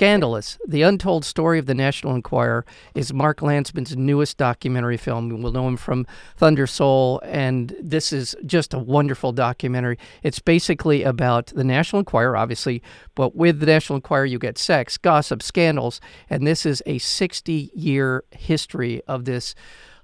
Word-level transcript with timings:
Scandalous, 0.00 0.56
The 0.66 0.80
Untold 0.80 1.26
Story 1.26 1.58
of 1.58 1.66
the 1.66 1.74
National 1.74 2.14
Enquirer, 2.14 2.64
is 2.94 3.12
Mark 3.12 3.40
Landsman's 3.40 3.94
newest 3.94 4.38
documentary 4.38 4.96
film. 4.96 5.42
We'll 5.42 5.52
know 5.52 5.68
him 5.68 5.76
from 5.76 6.06
Thunder 6.38 6.66
Soul, 6.66 7.20
and 7.22 7.76
this 7.78 8.10
is 8.10 8.34
just 8.46 8.72
a 8.72 8.78
wonderful 8.78 9.32
documentary. 9.32 9.98
It's 10.22 10.38
basically 10.38 11.02
about 11.02 11.48
the 11.48 11.64
National 11.64 12.00
Enquirer, 12.00 12.34
obviously, 12.34 12.82
but 13.14 13.36
with 13.36 13.60
the 13.60 13.66
National 13.66 13.96
Enquirer, 13.96 14.24
you 14.24 14.38
get 14.38 14.56
sex, 14.56 14.96
gossip, 14.96 15.42
scandals, 15.42 16.00
and 16.30 16.46
this 16.46 16.64
is 16.64 16.82
a 16.86 16.96
60 16.96 17.70
year 17.74 18.24
history 18.30 19.02
of 19.06 19.26
this. 19.26 19.54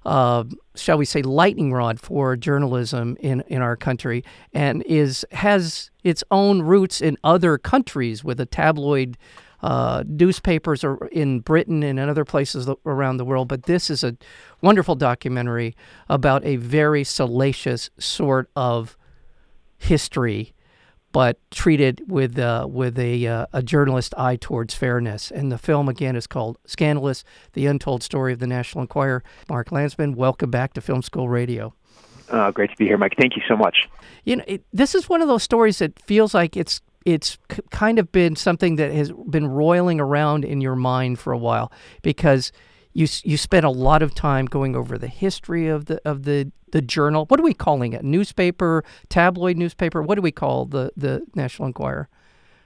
Uh, 0.05 0.43
shall 0.75 0.99
we 0.99 1.05
say, 1.05 1.23
lightning 1.23 1.73
rod 1.73 1.99
for 1.99 2.35
journalism 2.35 3.17
in, 3.19 3.43
in 3.47 3.63
our 3.63 3.75
country, 3.75 4.23
and 4.53 4.83
is 4.83 5.25
has 5.31 5.89
its 6.03 6.23
own 6.29 6.61
roots 6.61 7.01
in 7.01 7.17
other 7.23 7.57
countries 7.57 8.23
with 8.23 8.39
a 8.39 8.45
tabloid 8.45 9.17
uh, 9.61 10.03
newspapers 10.07 10.83
are 10.83 11.07
in 11.07 11.39
Britain 11.39 11.83
and 11.83 11.99
in 11.99 12.09
other 12.09 12.25
places 12.25 12.69
around 12.85 13.17
the 13.17 13.25
world. 13.25 13.47
But 13.47 13.63
this 13.63 13.89
is 13.89 14.03
a 14.03 14.15
wonderful 14.61 14.95
documentary 14.95 15.75
about 16.09 16.45
a 16.45 16.57
very 16.57 17.03
salacious 17.03 17.89
sort 17.97 18.49
of 18.55 18.97
history, 19.77 20.53
but 21.11 21.39
treated 21.51 22.01
with 22.07 22.37
uh, 22.37 22.67
with 22.69 22.99
a 22.99 23.27
uh, 23.27 23.45
a 23.53 23.63
journalist 23.63 24.13
eye 24.17 24.35
towards 24.35 24.73
fairness. 24.73 25.31
And 25.31 25.51
the 25.51 25.57
film 25.57 25.89
again 25.89 26.15
is 26.15 26.27
called 26.27 26.57
"Scandalous: 26.65 27.23
The 27.53 27.65
Untold 27.65 28.03
Story 28.03 28.33
of 28.33 28.39
the 28.39 28.47
National 28.47 28.83
Enquirer." 28.83 29.23
Mark 29.49 29.71
Landsman, 29.71 30.15
welcome 30.15 30.51
back 30.51 30.73
to 30.73 30.81
Film 30.81 31.01
School 31.01 31.29
Radio. 31.29 31.73
Uh, 32.29 32.51
great 32.51 32.69
to 32.69 32.75
be 32.75 32.85
here, 32.85 32.97
Mike. 32.97 33.15
Thank 33.17 33.35
you 33.35 33.41
so 33.47 33.55
much. 33.55 33.87
You 34.25 34.35
know, 34.35 34.43
it, 34.47 34.63
this 34.73 34.93
is 34.93 35.07
one 35.07 35.21
of 35.21 35.29
those 35.29 35.43
stories 35.43 35.79
that 35.79 35.97
feels 35.99 36.33
like 36.33 36.57
it's 36.57 36.81
it's 37.07 37.37
c- 37.49 37.61
kind 37.71 37.99
of 37.99 38.11
been 38.11 38.35
something 38.35 38.75
that 38.75 38.91
has 38.91 39.13
been 39.29 39.47
roiling 39.47 40.01
around 40.01 40.43
in 40.43 40.59
your 40.59 40.75
mind 40.75 41.17
for 41.19 41.31
a 41.31 41.37
while 41.37 41.71
because 42.01 42.51
you 42.91 43.07
you 43.23 43.37
spent 43.37 43.65
a 43.65 43.69
lot 43.69 44.03
of 44.03 44.13
time 44.13 44.45
going 44.45 44.75
over 44.75 44.97
the 44.97 45.07
history 45.07 45.69
of 45.69 45.85
the 45.85 46.01
of 46.03 46.23
the 46.23 46.51
the 46.73 46.81
journal. 46.81 47.25
What 47.29 47.39
are 47.39 47.43
we 47.43 47.53
calling 47.53 47.93
it? 47.93 48.03
Newspaper, 48.03 48.83
tabloid 49.07 49.55
newspaper. 49.55 50.01
What 50.01 50.15
do 50.15 50.21
we 50.21 50.33
call 50.33 50.65
the 50.65 50.91
the 50.97 51.25
National 51.33 51.67
Enquirer? 51.67 52.09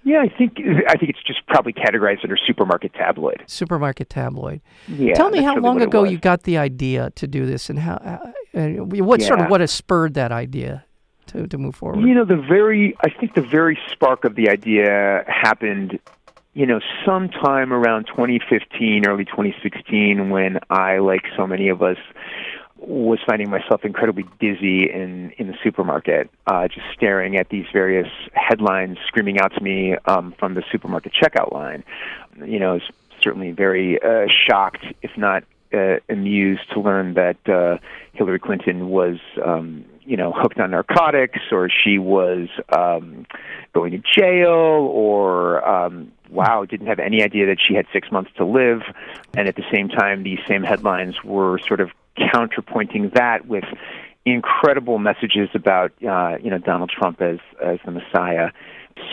Yeah, 0.04 0.24
I 0.24 0.36
think 0.36 0.58
I 0.58 0.98
think 0.98 1.12
it's 1.12 1.24
just 1.24 1.46
probably 1.46 1.74
categorized 1.74 2.24
under 2.24 2.36
supermarket 2.36 2.96
tabloid. 2.96 3.44
Supermarket 3.46 4.10
tabloid. 4.10 4.62
Yeah. 4.88 5.14
Tell 5.14 5.30
me 5.30 5.44
how 5.44 5.54
really 5.54 5.62
long 5.62 5.82
ago 5.84 6.04
you 6.04 6.18
got 6.18 6.44
the 6.44 6.58
idea 6.58 7.12
to 7.12 7.28
do 7.28 7.46
this, 7.46 7.70
and 7.70 7.78
how, 7.78 7.94
uh, 7.94 8.18
what 9.04 9.22
yeah. 9.22 9.28
sort 9.28 9.42
of 9.42 9.52
what 9.52 9.62
has 9.62 9.72
spurred 9.72 10.16
that 10.16 10.32
idea? 10.32 10.84
To, 11.32 11.48
to 11.48 11.58
move 11.58 11.76
forward? 11.76 12.02
You 12.02 12.14
know, 12.14 12.26
the 12.26 12.36
very, 12.36 12.96
I 13.04 13.10
think 13.10 13.36
the 13.36 13.42
very 13.42 13.78
spark 13.92 14.26
of 14.26 14.36
the 14.36 14.50
idea 14.50 15.24
happened, 15.28 16.00
you 16.54 16.66
know, 16.66 16.80
sometime 17.06 17.74
around 17.74 18.06
2015, 18.08 19.08
early 19.08 19.26
2016, 19.26 20.30
when 20.30 20.60
I, 20.70 20.98
like 21.00 21.24
so 21.36 21.48
many 21.48 21.70
of 21.70 21.82
us, 21.82 21.98
was 22.78 23.20
finding 23.28 23.50
myself 23.50 23.86
incredibly 23.86 24.26
dizzy 24.40 24.90
in 24.90 25.32
in 25.38 25.48
the 25.48 25.54
supermarket, 25.64 26.32
uh, 26.48 26.68
just 26.68 26.86
staring 26.94 27.38
at 27.38 27.48
these 27.50 27.66
various 27.72 28.08
headlines 28.34 28.98
screaming 29.06 29.40
out 29.40 29.54
to 29.54 29.62
me 29.62 29.96
um, 30.06 30.34
from 30.40 30.56
the 30.56 30.64
supermarket 30.72 31.14
checkout 31.14 31.52
line. 31.54 31.84
You 32.44 32.58
know, 32.58 32.72
I 32.72 32.74
was 32.74 32.90
certainly 33.22 33.52
very 33.52 34.02
uh, 34.02 34.26
shocked, 34.48 34.84
if 35.04 35.12
not 35.16 35.44
uh, 35.72 35.98
amused, 36.10 36.62
to 36.74 36.80
learn 36.80 37.14
that 37.14 37.38
uh, 37.48 37.78
Hillary 38.14 38.40
Clinton 38.40 38.90
was 38.90 39.20
um, 39.46 39.86
you 40.12 40.18
know 40.18 40.34
hooked 40.36 40.60
on 40.60 40.72
narcotics 40.72 41.40
or 41.54 41.70
she 41.70 41.98
was 41.98 42.50
um 42.78 43.26
going 43.74 43.92
to 43.94 44.00
jail 44.00 44.50
or 44.50 45.66
um 45.66 46.12
wow 46.30 46.66
didn't 46.66 46.88
have 46.88 47.00
any 47.00 47.24
idea 47.24 47.46
that 47.46 47.58
she 47.66 47.74
had 47.74 47.86
6 47.94 48.12
months 48.12 48.30
to 48.36 48.46
live 48.46 48.82
and 49.38 49.48
at 49.48 49.56
the 49.56 49.64
same 49.72 49.88
time 49.88 50.24
these 50.24 50.40
same 50.50 50.64
headlines 50.64 51.24
were 51.24 51.60
sort 51.60 51.80
of 51.80 51.92
counterpointing 52.18 53.14
that 53.14 53.48
with 53.48 53.64
incredible 54.26 55.00
messages 55.00 55.48
about 55.54 55.94
uh 56.04 56.36
you 56.44 56.50
know 56.50 56.58
Donald 56.58 56.90
Trump 56.90 57.22
as 57.22 57.40
as 57.64 57.80
the 57.86 57.92
messiah 57.92 58.50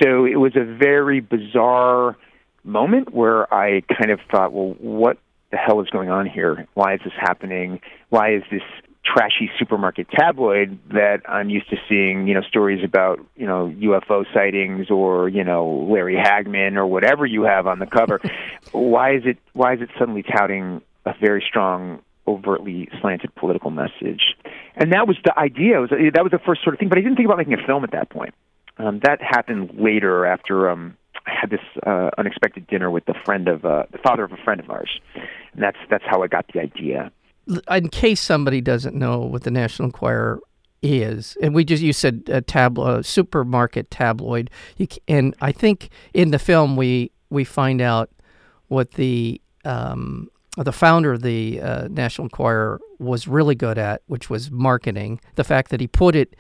so 0.02 0.24
it 0.24 0.40
was 0.40 0.56
a 0.56 0.64
very 0.64 1.20
bizarre 1.20 2.16
moment 2.64 3.14
where 3.14 3.52
I 3.54 3.82
kind 3.82 4.10
of 4.10 4.18
thought 4.32 4.52
well 4.52 4.74
what 4.80 5.16
the 5.52 5.56
hell 5.56 5.80
is 5.80 5.88
going 5.88 6.10
on 6.10 6.26
here? 6.26 6.66
Why 6.74 6.94
is 6.94 7.00
this 7.04 7.14
happening? 7.18 7.80
Why 8.10 8.34
is 8.34 8.42
this 8.50 8.60
trashy 9.12 9.50
supermarket 9.58 10.08
tabloid 10.10 10.78
that 10.90 11.22
I'm 11.28 11.50
used 11.50 11.70
to 11.70 11.76
seeing, 11.88 12.28
you 12.28 12.34
know, 12.34 12.42
stories 12.42 12.84
about, 12.84 13.20
you 13.36 13.46
know, 13.46 13.72
UFO 13.80 14.24
sightings 14.34 14.90
or, 14.90 15.28
you 15.28 15.44
know, 15.44 15.86
Larry 15.90 16.16
Hagman 16.16 16.76
or 16.76 16.86
whatever 16.86 17.24
you 17.24 17.42
have 17.42 17.66
on 17.66 17.78
the 17.78 17.86
cover. 17.86 18.20
why 18.72 19.14
is 19.14 19.22
it 19.24 19.38
why 19.52 19.74
is 19.74 19.80
it 19.80 19.88
suddenly 19.98 20.22
touting 20.22 20.82
a 21.06 21.14
very 21.20 21.44
strong 21.46 22.00
overtly 22.26 22.88
slanted 23.00 23.34
political 23.34 23.70
message? 23.70 24.36
And 24.76 24.92
that 24.92 25.08
was 25.08 25.16
the 25.24 25.36
idea. 25.38 25.78
It 25.78 25.90
was, 25.90 26.12
that 26.14 26.22
was 26.22 26.32
the 26.32 26.40
first 26.44 26.62
sort 26.62 26.74
of 26.74 26.80
thing, 26.80 26.88
but 26.88 26.98
I 26.98 27.00
didn't 27.00 27.16
think 27.16 27.26
about 27.26 27.38
making 27.38 27.54
a 27.54 27.66
film 27.66 27.84
at 27.84 27.92
that 27.92 28.10
point. 28.10 28.34
Um, 28.76 29.00
that 29.02 29.20
happened 29.20 29.72
later 29.78 30.24
after 30.24 30.70
um, 30.70 30.96
I 31.26 31.32
had 31.40 31.50
this 31.50 31.60
uh, 31.84 32.10
unexpected 32.16 32.66
dinner 32.68 32.90
with 32.90 33.06
the 33.06 33.14
friend 33.24 33.48
of 33.48 33.64
uh, 33.64 33.84
the 33.90 33.98
father 33.98 34.24
of 34.24 34.32
a 34.32 34.36
friend 34.36 34.60
of 34.60 34.70
ours, 34.70 35.00
and 35.52 35.62
that's 35.62 35.78
that's 35.90 36.04
how 36.06 36.22
I 36.22 36.28
got 36.28 36.46
the 36.52 36.60
idea 36.60 37.10
in 37.70 37.88
case 37.88 38.20
somebody 38.20 38.60
doesn't 38.60 38.94
know 38.94 39.20
what 39.20 39.42
the 39.42 39.50
National 39.50 39.86
Enquirer 39.86 40.40
is, 40.82 41.36
and 41.42 41.54
we 41.54 41.64
just 41.64 41.82
you 41.82 41.92
said 41.92 42.22
a 42.28 42.40
tabloid, 42.40 43.04
supermarket 43.06 43.90
tabloid, 43.90 44.50
and 45.06 45.34
I 45.40 45.52
think 45.52 45.90
in 46.14 46.30
the 46.30 46.38
film 46.38 46.76
we 46.76 47.10
we 47.30 47.44
find 47.44 47.80
out 47.80 48.10
what 48.68 48.92
the 48.92 49.40
um, 49.64 50.28
the 50.56 50.72
founder 50.72 51.12
of 51.12 51.22
the 51.22 51.60
uh, 51.60 51.88
National 51.90 52.26
Enquirer 52.26 52.80
was 52.98 53.28
really 53.28 53.54
good 53.54 53.78
at, 53.78 54.02
which 54.06 54.28
was 54.28 54.50
marketing. 54.50 55.20
The 55.36 55.44
fact 55.44 55.70
that 55.70 55.80
he 55.80 55.86
put 55.86 56.16
it 56.16 56.34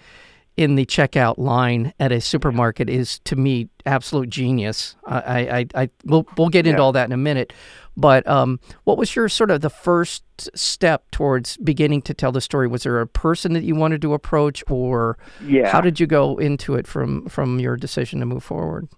in 0.58 0.74
the 0.74 0.84
checkout 0.84 1.38
line 1.38 1.94
at 2.00 2.10
a 2.10 2.20
supermarket 2.20 2.90
is 2.90 3.20
to 3.20 3.36
me 3.36 3.68
absolute 3.86 4.28
genius. 4.28 4.96
I, 5.06 5.20
I, 5.60 5.66
I 5.82 5.90
we'll, 6.04 6.26
we'll 6.36 6.48
get 6.48 6.66
into 6.66 6.80
yeah. 6.80 6.82
all 6.82 6.90
that 6.92 7.04
in 7.04 7.12
a 7.12 7.16
minute. 7.16 7.52
But 7.96 8.26
um, 8.26 8.58
what 8.82 8.98
was 8.98 9.14
your 9.14 9.28
sort 9.28 9.52
of 9.52 9.60
the 9.60 9.70
first 9.70 10.24
step 10.56 11.08
towards 11.12 11.56
beginning 11.58 12.02
to 12.02 12.14
tell 12.14 12.32
the 12.32 12.40
story? 12.40 12.66
Was 12.66 12.82
there 12.82 13.00
a 13.00 13.06
person 13.06 13.52
that 13.52 13.62
you 13.62 13.76
wanted 13.76 14.02
to 14.02 14.14
approach, 14.14 14.64
or 14.68 15.16
yeah. 15.44 15.70
how 15.70 15.80
did 15.80 16.00
you 16.00 16.06
go 16.06 16.36
into 16.38 16.74
it 16.74 16.88
from 16.88 17.26
from 17.28 17.60
your 17.60 17.76
decision 17.76 18.18
to 18.18 18.26
move 18.26 18.42
forward? 18.42 18.88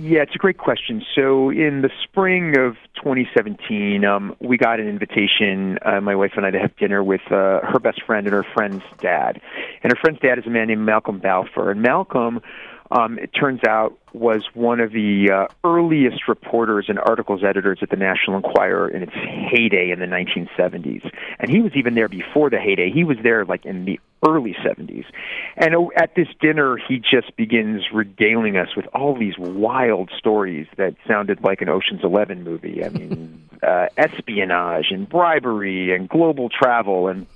Yeah, 0.00 0.22
it's 0.22 0.34
a 0.36 0.38
great 0.38 0.58
question. 0.58 1.04
So, 1.12 1.50
in 1.50 1.82
the 1.82 1.90
spring 2.04 2.56
of 2.56 2.76
2017, 3.02 4.04
um, 4.04 4.36
we 4.38 4.56
got 4.56 4.78
an 4.78 4.86
invitation, 4.86 5.76
uh, 5.84 6.00
my 6.00 6.14
wife 6.14 6.34
and 6.36 6.46
I, 6.46 6.52
to 6.52 6.58
have 6.60 6.76
dinner 6.76 7.02
with 7.02 7.22
uh, 7.32 7.66
her 7.66 7.80
best 7.82 8.04
friend 8.04 8.24
and 8.24 8.32
her 8.32 8.46
friend's 8.54 8.84
dad. 9.00 9.40
And 9.82 9.92
her 9.92 9.98
friend's 10.00 10.20
dad 10.20 10.38
is 10.38 10.46
a 10.46 10.50
man 10.50 10.68
named 10.68 10.86
Malcolm 10.86 11.18
Balfour. 11.18 11.72
And 11.72 11.82
Malcolm 11.82 12.40
um, 12.90 13.18
it 13.18 13.28
turns 13.28 13.60
out 13.66 13.98
was 14.14 14.44
one 14.54 14.80
of 14.80 14.92
the 14.92 15.30
uh, 15.30 15.68
earliest 15.68 16.28
reporters 16.28 16.86
and 16.88 16.98
articles 16.98 17.42
editors 17.44 17.78
at 17.82 17.90
the 17.90 17.96
National 17.96 18.36
Enquirer 18.36 18.88
in 18.88 19.02
its 19.02 19.12
heyday 19.12 19.90
in 19.90 20.00
the 20.00 20.06
1970s. 20.06 21.10
And 21.38 21.50
he 21.50 21.60
was 21.60 21.72
even 21.76 21.94
there 21.94 22.08
before 22.08 22.48
the 22.48 22.58
heyday. 22.58 22.90
He 22.90 23.04
was 23.04 23.18
there 23.22 23.44
like 23.44 23.66
in 23.66 23.84
the 23.84 24.00
early 24.26 24.56
70s. 24.64 25.04
And 25.56 25.74
uh, 25.74 25.88
at 25.96 26.14
this 26.14 26.28
dinner, 26.40 26.78
he 26.88 26.98
just 26.98 27.36
begins 27.36 27.84
regaling 27.92 28.56
us 28.56 28.68
with 28.74 28.86
all 28.94 29.16
these 29.16 29.38
wild 29.38 30.10
stories 30.16 30.66
that 30.76 30.96
sounded 31.06 31.42
like 31.42 31.60
an 31.60 31.68
Ocean's 31.68 32.02
Eleven 32.02 32.42
movie. 32.42 32.84
I 32.84 32.88
mean, 32.88 33.48
uh, 33.62 33.86
espionage 33.96 34.86
and 34.90 35.08
bribery 35.08 35.94
and 35.94 36.08
global 36.08 36.48
travel 36.48 37.08
and 37.08 37.26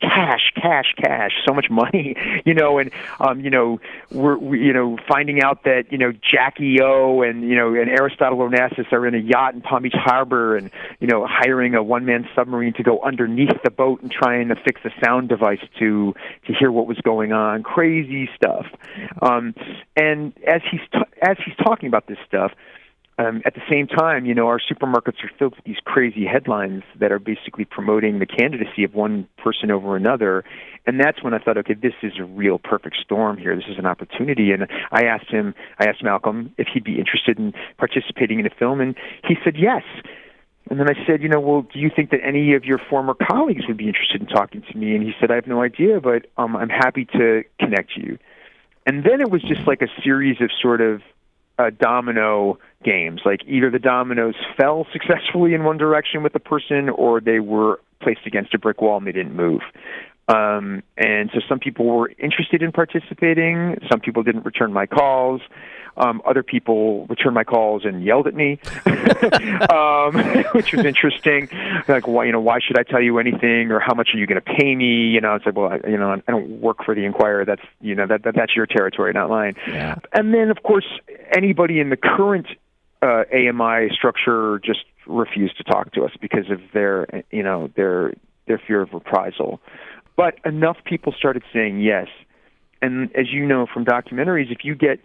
cash, 0.00 0.52
cash, 0.54 0.94
cash, 0.96 1.32
so 1.46 1.54
much 1.54 1.70
money, 1.70 2.16
you 2.44 2.54
know, 2.54 2.78
and 2.78 2.90
um, 3.20 3.40
you 3.40 3.50
know, 3.50 3.80
we're 4.10 4.36
we, 4.36 4.60
you 4.60 4.72
know 4.72 4.98
finding 5.08 5.42
out 5.42 5.64
that 5.64 5.84
you 5.90 5.98
know 5.98 6.12
Jackie 6.12 6.80
O 6.82 7.22
and 7.22 7.42
you 7.42 7.56
know 7.56 7.74
and 7.74 7.90
Aristotle 7.90 8.38
Onassis 8.38 8.92
are 8.92 9.06
in 9.06 9.14
a 9.14 9.18
yacht 9.18 9.54
in 9.54 9.60
Palm 9.60 9.82
Beach 9.82 9.94
Harbor, 9.96 10.56
and 10.56 10.70
you 11.00 11.06
know 11.06 11.26
hiring 11.28 11.74
a 11.74 11.82
one-man 11.82 12.28
submarine 12.34 12.72
to 12.74 12.82
go 12.82 13.00
underneath 13.02 13.62
the 13.64 13.70
boat 13.70 14.02
and 14.02 14.10
trying 14.10 14.48
to 14.48 14.56
fix 14.56 14.80
a 14.84 14.90
sound 15.04 15.28
device 15.28 15.62
to 15.78 16.14
to 16.46 16.52
hear 16.52 16.70
what 16.70 16.86
was 16.86 16.98
going 16.98 17.32
on, 17.32 17.62
crazy 17.62 18.28
stuff. 18.36 18.66
Um, 19.22 19.54
and 19.96 20.32
as 20.46 20.62
he's 20.70 20.80
t- 20.92 20.98
as 21.22 21.36
he's 21.44 21.56
talking 21.56 21.88
about 21.88 22.06
this 22.06 22.18
stuff 22.26 22.52
um, 23.18 23.40
at 23.46 23.54
the 23.54 23.62
same 23.70 23.86
time, 23.86 24.26
you 24.26 24.34
know, 24.34 24.46
our 24.46 24.60
supermarkets 24.60 25.24
are 25.24 25.30
filled 25.38 25.56
with 25.56 25.64
these 25.64 25.78
crazy 25.84 26.26
headlines 26.26 26.82
that 27.00 27.10
are 27.10 27.18
basically 27.18 27.64
promoting 27.64 28.18
the 28.18 28.26
candidacy 28.26 28.84
of 28.84 28.94
one 28.94 29.26
person 29.38 29.70
over 29.70 29.96
another. 29.96 30.44
And 30.86 31.00
that's 31.00 31.22
when 31.22 31.32
I 31.32 31.38
thought, 31.38 31.56
okay, 31.58 31.74
this 31.74 31.94
is 32.02 32.12
a 32.18 32.24
real 32.24 32.58
perfect 32.58 32.96
storm 33.02 33.38
here. 33.38 33.56
This 33.56 33.64
is 33.70 33.78
an 33.78 33.86
opportunity. 33.86 34.52
And 34.52 34.66
I 34.92 35.04
asked 35.04 35.30
him, 35.30 35.54
I 35.78 35.86
asked 35.86 36.02
Malcolm 36.02 36.54
if 36.58 36.68
he'd 36.72 36.84
be 36.84 36.98
interested 36.98 37.38
in 37.38 37.54
participating 37.78 38.38
in 38.38 38.46
a 38.46 38.50
film, 38.50 38.82
and 38.82 38.94
he 39.26 39.36
said 39.42 39.54
yes. 39.56 39.82
And 40.68 40.78
then 40.78 40.88
I 40.90 41.06
said, 41.06 41.22
you 41.22 41.28
know, 41.28 41.40
well, 41.40 41.62
do 41.62 41.78
you 41.78 41.90
think 41.94 42.10
that 42.10 42.20
any 42.22 42.54
of 42.54 42.64
your 42.64 42.78
former 42.90 43.14
colleagues 43.14 43.66
would 43.66 43.76
be 43.78 43.86
interested 43.86 44.20
in 44.20 44.26
talking 44.26 44.62
to 44.62 44.76
me? 44.76 44.94
And 44.94 45.02
he 45.02 45.12
said, 45.18 45.30
I 45.30 45.36
have 45.36 45.46
no 45.46 45.62
idea, 45.62 46.00
but 46.00 46.26
um, 46.36 46.54
I'm 46.56 46.68
happy 46.68 47.06
to 47.12 47.44
connect 47.58 47.96
you. 47.96 48.18
And 48.84 49.04
then 49.04 49.20
it 49.20 49.30
was 49.30 49.42
just 49.42 49.66
like 49.66 49.80
a 49.80 49.88
series 50.02 50.40
of 50.40 50.50
sort 50.60 50.80
of 50.80 51.02
uh, 51.58 51.70
domino 51.70 52.58
games. 52.86 53.20
Like 53.24 53.40
either 53.46 53.70
the 53.70 53.78
dominoes 53.78 54.36
fell 54.56 54.86
successfully 54.92 55.52
in 55.52 55.64
one 55.64 55.76
direction 55.76 56.22
with 56.22 56.32
the 56.32 56.40
person, 56.40 56.88
or 56.88 57.20
they 57.20 57.40
were 57.40 57.80
placed 58.00 58.26
against 58.26 58.54
a 58.54 58.58
brick 58.58 58.80
wall 58.80 58.96
and 58.96 59.06
they 59.06 59.12
didn't 59.12 59.34
move. 59.34 59.60
Um, 60.28 60.82
and 60.96 61.30
so 61.32 61.40
some 61.48 61.58
people 61.58 61.86
were 61.86 62.10
interested 62.18 62.62
in 62.62 62.72
participating. 62.72 63.76
Some 63.90 64.00
people 64.00 64.22
didn't 64.22 64.44
return 64.44 64.72
my 64.72 64.86
calls. 64.86 65.40
Um, 65.98 66.20
other 66.26 66.42
people 66.42 67.06
returned 67.06 67.34
my 67.34 67.44
calls 67.44 67.86
and 67.86 68.04
yelled 68.04 68.26
at 68.26 68.34
me, 68.34 68.58
um, 69.70 70.44
which 70.52 70.72
was 70.72 70.84
interesting. 70.84 71.48
Like, 71.88 72.06
why, 72.06 72.26
you 72.26 72.32
know, 72.32 72.40
why 72.40 72.58
should 72.60 72.78
I 72.78 72.82
tell 72.82 73.00
you 73.00 73.18
anything, 73.18 73.70
or 73.70 73.80
how 73.80 73.94
much 73.94 74.10
are 74.12 74.18
you 74.18 74.26
going 74.26 74.40
to 74.40 74.54
pay 74.58 74.74
me? 74.74 75.08
You 75.08 75.22
know, 75.22 75.36
it's 75.36 75.46
like, 75.46 75.56
well, 75.56 75.72
I, 75.72 75.88
you 75.88 75.96
know, 75.96 76.12
I 76.12 76.30
don't 76.30 76.60
work 76.60 76.84
for 76.84 76.94
the 76.94 77.06
Enquirer. 77.06 77.46
That's, 77.46 77.62
you 77.80 77.94
know, 77.94 78.06
that, 78.08 78.24
that 78.24 78.34
that's 78.34 78.54
your 78.54 78.66
territory, 78.66 79.12
not 79.14 79.30
mine. 79.30 79.54
Yeah. 79.66 79.96
And 80.12 80.34
then, 80.34 80.50
of 80.50 80.62
course, 80.62 80.86
anybody 81.34 81.80
in 81.80 81.88
the 81.88 81.96
current 81.96 82.46
uh, 83.06 83.24
AMI 83.32 83.88
structure 83.94 84.60
just 84.64 84.84
refused 85.06 85.56
to 85.58 85.64
talk 85.64 85.92
to 85.92 86.04
us 86.04 86.10
because 86.20 86.50
of 86.50 86.60
their, 86.74 87.06
you 87.30 87.42
know, 87.42 87.70
their 87.76 88.12
their 88.46 88.60
fear 88.66 88.82
of 88.82 88.92
reprisal. 88.92 89.60
But 90.16 90.34
enough 90.44 90.78
people 90.84 91.12
started 91.16 91.42
saying 91.52 91.80
yes. 91.80 92.08
And 92.82 93.14
as 93.16 93.26
you 93.32 93.46
know 93.46 93.66
from 93.72 93.84
documentaries, 93.84 94.50
if 94.50 94.64
you 94.64 94.74
get 94.74 94.98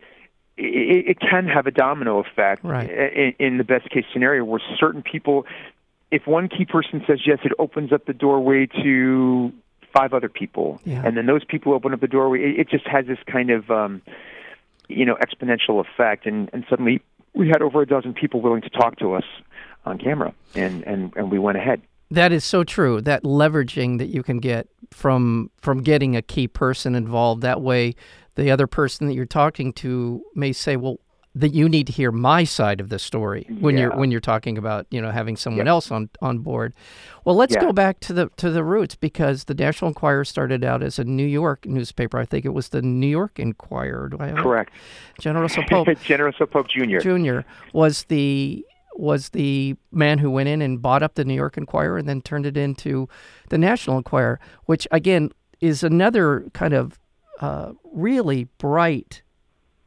it, 0.58 1.08
it 1.12 1.20
can 1.20 1.48
have 1.48 1.66
a 1.68 1.72
domino 1.72 2.20
effect 2.20 2.64
Right. 2.64 2.90
in, 2.90 3.34
in 3.40 3.58
the 3.58 3.64
best 3.64 3.90
case 3.90 4.06
scenario 4.14 4.44
where 4.44 4.62
certain 4.78 5.02
people 5.04 5.46
if 6.12 6.28
one 6.28 6.50
key 6.50 6.66
person 6.66 7.02
says 7.08 7.20
yes 7.26 7.40
it 7.46 7.54
opens 7.58 7.94
up 7.94 8.06
the 8.06 8.14
doorway 8.14 8.68
to 8.84 9.52
five 9.94 10.14
other 10.14 10.30
people 10.30 10.80
Yeah. 10.84 11.02
and 11.06 11.16
then 11.18 11.26
those 11.26 11.44
people 11.46 11.74
open 11.74 11.94
up 11.94 12.02
the 12.02 12.08
doorway 12.08 12.40
it, 12.42 12.60
it 12.62 12.70
just 12.70 12.86
has 12.88 13.06
this 13.08 13.18
kind 13.26 13.50
of 13.50 13.72
um 13.72 14.02
you 14.90 15.06
know 15.06 15.16
exponential 15.16 15.80
effect 15.80 16.26
and 16.26 16.50
and 16.54 16.66
suddenly 16.70 17.02
we 17.34 17.48
had 17.48 17.62
over 17.62 17.82
a 17.82 17.86
dozen 17.88 18.14
people 18.14 18.42
willing 18.42 18.62
to 18.62 18.70
talk 18.70 18.98
to 18.98 19.14
us 19.14 19.24
on 19.86 19.98
camera 19.98 20.34
and 20.56 20.84
and 20.84 21.14
and 21.16 21.32
we 21.32 21.40
went 21.40 21.58
ahead 21.58 21.82
That 22.12 22.34
is 22.34 22.44
so 22.44 22.66
true. 22.66 23.00
That 23.02 23.24
leveraging 23.24 23.98
that 24.00 24.08
you 24.08 24.22
can 24.22 24.40
get 24.40 24.68
from 24.92 25.50
from 25.62 25.82
getting 25.82 26.16
a 26.18 26.22
key 26.22 26.48
person 26.48 26.94
involved. 26.94 27.42
That 27.42 27.62
way, 27.62 27.96
the 28.36 28.52
other 28.52 28.68
person 28.68 29.08
that 29.08 29.14
you're 29.14 29.26
talking 29.26 29.72
to 29.74 30.22
may 30.36 30.52
say, 30.52 30.76
"Well, 30.76 30.98
that 31.34 31.54
you 31.54 31.70
need 31.70 31.88
to 31.88 31.94
hear 31.94 32.12
my 32.12 32.44
side 32.44 32.82
of 32.82 32.90
the 32.90 33.00
story 33.00 33.48
when 33.62 33.78
you're 33.78 33.96
when 33.96 34.12
you're 34.12 34.20
talking 34.20 34.58
about 34.58 34.86
you 34.92 35.02
know 35.02 35.12
having 35.12 35.38
someone 35.38 35.66
Yeah. 35.66 35.72
else 35.72 35.90
on 35.92 36.10
on 36.22 36.40
board." 36.40 36.74
Well, 37.24 37.36
let's 37.36 37.54
Yeah. 37.56 37.62
go 37.62 37.72
back 37.74 38.00
to 38.02 38.14
the 38.14 38.30
to 38.38 38.50
the 38.50 38.64
roots 38.64 38.96
because 38.96 39.46
the 39.46 39.54
National 39.54 39.90
Enquirer 39.90 40.26
started 40.26 40.64
out 40.64 40.84
as 40.84 41.00
a 41.00 41.04
New 41.06 41.26
York 41.26 41.66
newspaper. 41.66 42.18
I 42.20 42.26
think 42.26 42.44
it 42.46 42.54
was 42.54 42.70
the 42.70 42.82
New 42.82 43.08
York 43.08 43.40
Enquirer. 43.40 44.10
Do 44.10 44.18
I 44.20 44.28
have 44.28 44.40
it? 44.40 44.42
correct 44.42 44.74
Generoso 45.22 45.68
Pope 45.70 45.88
Generoso 46.04 46.50
Pope 46.50 46.68
jr 46.68 46.98
Jr. 47.00 47.40
was 47.74 48.04
the 48.06 48.66
was 48.98 49.30
the 49.30 49.76
man 49.94 50.18
who 50.20 50.30
went 50.30 50.50
in 50.50 50.62
and 50.62 50.82
bought 50.82 51.02
up 51.02 51.16
the 51.16 51.24
New 51.24 51.34
York 51.34 51.58
Enquirer 51.58 51.98
and 51.98 52.10
then 52.10 52.22
turned 52.22 52.46
it 52.46 52.58
into 52.58 53.08
the 53.48 53.58
National 53.58 53.96
Enquirer, 53.98 54.38
which 54.66 54.86
again 54.92 55.32
is 55.62 55.82
another 55.82 56.44
kind 56.54 56.74
of 56.74 57.00
uh, 57.40 57.72
really 57.94 58.50
bright 58.58 59.22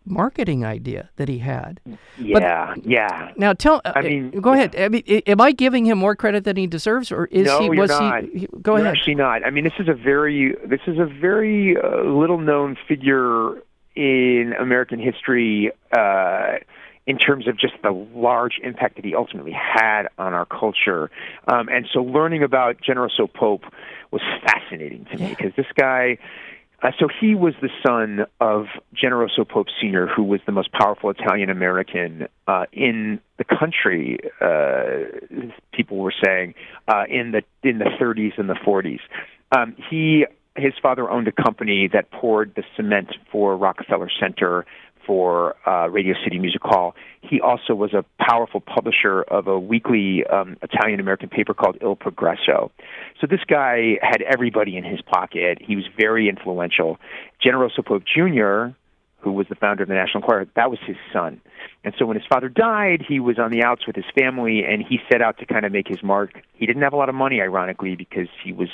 marketing 0.04 0.64
idea 0.64 1.10
that 1.16 1.28
he 1.28 1.38
had. 1.38 1.80
yeah 2.18 2.74
yeah 2.82 3.32
Now, 3.36 3.52
tell. 3.52 3.80
Uh, 3.84 3.92
I 3.96 4.02
mean, 4.02 4.30
go 4.40 4.52
yeah. 4.52 4.56
ahead. 4.64 4.76
I 4.76 4.88
mean, 4.88 5.02
am 5.26 5.40
I 5.40 5.52
giving 5.52 5.86
him 5.86 5.98
more 5.98 6.14
credit 6.14 6.44
than 6.44 6.56
he 6.56 6.66
deserves, 6.66 7.10
or 7.10 7.26
is 7.26 7.46
no, 7.46 7.60
he? 7.60 7.64
you're 7.66 7.74
Was 7.76 7.90
not. 7.90 8.24
he, 8.24 8.40
he? 8.40 8.46
Go 8.60 8.76
You're 8.76 8.86
ahead. 8.86 8.96
Actually, 8.96 9.14
not. 9.16 9.44
I 9.44 9.50
mean, 9.50 9.64
this 9.64 9.72
is 9.78 9.88
a 9.88 9.94
very 9.94 10.54
this 10.64 10.80
is 10.86 10.98
a 10.98 11.06
very 11.06 11.76
uh, 11.76 12.02
little 12.02 12.38
known 12.38 12.76
figure 12.88 13.62
in 13.96 14.54
American 14.58 14.98
history 14.98 15.70
uh, 15.96 16.54
in 17.06 17.18
terms 17.18 17.46
of 17.46 17.58
just 17.58 17.74
the 17.82 17.90
large 18.14 18.58
impact 18.62 18.96
that 18.96 19.04
he 19.04 19.14
ultimately 19.14 19.52
had 19.52 20.08
on 20.18 20.34
our 20.34 20.46
culture. 20.46 21.10
Um, 21.48 21.68
and 21.68 21.86
so, 21.92 22.00
learning 22.02 22.42
about 22.42 22.76
Generoso 22.80 23.32
Pope 23.32 23.62
was 24.10 24.22
fascinating 24.44 25.06
to 25.12 25.18
me 25.18 25.28
because 25.30 25.52
this 25.56 25.66
guy. 25.76 26.18
Uh, 26.84 26.90
so 27.00 27.08
he 27.20 27.34
was 27.34 27.54
the 27.62 27.70
son 27.84 28.26
of 28.40 28.66
Generoso 28.94 29.48
Pope 29.48 29.68
Sr., 29.80 30.06
who 30.06 30.22
was 30.22 30.40
the 30.44 30.52
most 30.52 30.70
powerful 30.70 31.08
Italian 31.08 31.48
American 31.48 32.28
uh, 32.46 32.66
in 32.74 33.20
the 33.38 33.44
country. 33.44 34.18
Uh, 34.38 35.48
people 35.72 35.96
were 35.96 36.12
saying 36.22 36.52
uh, 36.86 37.04
in 37.08 37.32
the 37.32 37.42
in 37.68 37.78
the 37.78 37.86
30s 37.98 38.38
and 38.38 38.50
the 38.50 38.58
40s. 38.66 39.00
Um, 39.56 39.74
he 39.90 40.26
his 40.56 40.74
father 40.82 41.10
owned 41.10 41.26
a 41.26 41.32
company 41.32 41.88
that 41.92 42.10
poured 42.10 42.54
the 42.54 42.62
cement 42.76 43.08
for 43.32 43.56
Rockefeller 43.56 44.10
Center 44.20 44.66
for 45.06 45.54
uh, 45.66 45.88
Radio 45.88 46.14
City 46.22 46.38
Music 46.38 46.60
Hall. 46.62 46.94
He 47.22 47.40
also 47.40 47.74
was 47.74 47.94
a 47.94 48.04
powerful 48.22 48.60
publisher 48.60 49.22
of 49.22 49.46
a 49.46 49.58
weekly 49.58 50.24
um, 50.26 50.56
Italian 50.62 51.00
American 51.00 51.28
paper 51.28 51.54
called 51.54 51.78
Il 51.80 51.96
Progresso. 51.96 52.70
So 53.20 53.26
this 53.26 53.40
guy 53.46 53.98
had 54.02 54.22
everybody 54.22 54.76
in 54.76 54.84
his 54.84 55.00
pocket. 55.00 55.58
He 55.60 55.76
was 55.76 55.84
very 55.98 56.28
influential. 56.28 56.98
Generoso 57.44 57.84
Pope 57.84 58.04
Jr., 58.04 58.74
who 59.24 59.32
was 59.32 59.46
the 59.48 59.54
founder 59.54 59.82
of 59.82 59.88
the 59.88 59.94
National 59.94 60.22
Enquirer, 60.22 60.46
that 60.54 60.70
was 60.70 60.78
his 60.86 60.96
son. 61.12 61.40
And 61.82 61.94
so 61.98 62.06
when 62.06 62.16
his 62.16 62.26
father 62.28 62.48
died, 62.48 63.02
he 63.08 63.18
was 63.18 63.38
on 63.38 63.50
the 63.50 63.62
outs 63.64 63.86
with 63.86 63.96
his 63.96 64.04
family, 64.16 64.62
and 64.64 64.84
he 64.86 64.98
set 65.10 65.22
out 65.22 65.38
to 65.38 65.46
kind 65.46 65.64
of 65.64 65.72
make 65.72 65.88
his 65.88 66.02
mark. 66.02 66.34
He 66.52 66.66
didn't 66.66 66.82
have 66.82 66.92
a 66.92 66.96
lot 66.96 67.08
of 67.08 67.14
money, 67.14 67.40
ironically, 67.40 67.96
because 67.96 68.28
he 68.44 68.52
was 68.52 68.68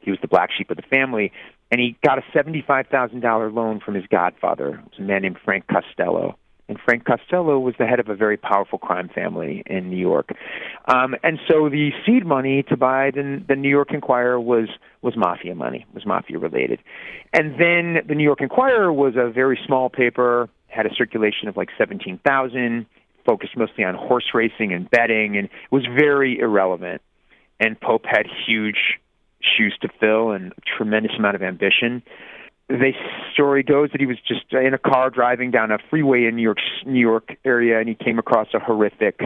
he 0.00 0.10
was 0.10 0.20
the 0.22 0.28
black 0.28 0.50
sheep 0.56 0.70
of 0.70 0.76
the 0.76 0.84
family, 0.84 1.32
and 1.70 1.80
he 1.80 1.96
got 2.04 2.18
a 2.18 2.22
seventy-five 2.32 2.86
thousand 2.86 3.20
dollar 3.20 3.50
loan 3.50 3.80
from 3.80 3.94
his 3.94 4.06
godfather, 4.06 4.74
it 4.74 4.90
was 4.90 4.98
a 4.98 5.02
man 5.02 5.22
named 5.22 5.38
Frank 5.44 5.66
Costello. 5.66 6.38
And 6.68 6.78
Frank 6.84 7.04
Costello 7.04 7.60
was 7.60 7.74
the 7.78 7.86
head 7.86 8.00
of 8.00 8.08
a 8.08 8.16
very 8.16 8.36
powerful 8.36 8.78
crime 8.78 9.08
family 9.08 9.62
in 9.66 9.88
New 9.88 9.96
York, 9.96 10.30
um, 10.86 11.14
and 11.22 11.38
so 11.46 11.68
the 11.68 11.90
seed 12.04 12.26
money 12.26 12.64
to 12.64 12.76
buy 12.76 13.12
the, 13.12 13.40
the 13.46 13.54
New 13.54 13.68
York 13.68 13.92
Enquirer 13.92 14.40
was 14.40 14.68
was 15.00 15.14
mafia 15.16 15.54
money, 15.54 15.86
was 15.94 16.04
mafia 16.04 16.38
related, 16.38 16.80
and 17.32 17.52
then 17.52 18.04
the 18.08 18.16
New 18.16 18.24
York 18.24 18.40
Enquirer 18.40 18.92
was 18.92 19.14
a 19.16 19.30
very 19.30 19.56
small 19.64 19.88
paper, 19.88 20.48
had 20.66 20.86
a 20.86 20.94
circulation 20.94 21.46
of 21.46 21.56
like 21.56 21.68
seventeen 21.78 22.18
thousand, 22.26 22.86
focused 23.24 23.56
mostly 23.56 23.84
on 23.84 23.94
horse 23.94 24.26
racing 24.34 24.72
and 24.72 24.90
betting, 24.90 25.36
and 25.36 25.48
was 25.70 25.86
very 25.86 26.38
irrelevant. 26.40 27.00
And 27.60 27.80
Pope 27.80 28.04
had 28.04 28.26
huge 28.46 28.98
shoes 29.40 29.76
to 29.82 29.88
fill 30.00 30.32
and 30.32 30.52
a 30.52 30.60
tremendous 30.76 31.12
amount 31.16 31.36
of 31.36 31.42
ambition 31.42 32.02
the 32.68 32.92
story 33.32 33.62
goes 33.62 33.90
that 33.92 34.00
he 34.00 34.06
was 34.06 34.18
just 34.26 34.52
in 34.52 34.74
a 34.74 34.78
car 34.78 35.10
driving 35.10 35.50
down 35.50 35.70
a 35.70 35.78
freeway 35.88 36.24
in 36.24 36.36
New 36.36 36.42
York, 36.42 36.58
New 36.84 37.00
York 37.00 37.36
area, 37.44 37.78
and 37.78 37.88
he 37.88 37.94
came 37.94 38.18
across 38.18 38.48
a 38.54 38.58
horrific 38.58 39.20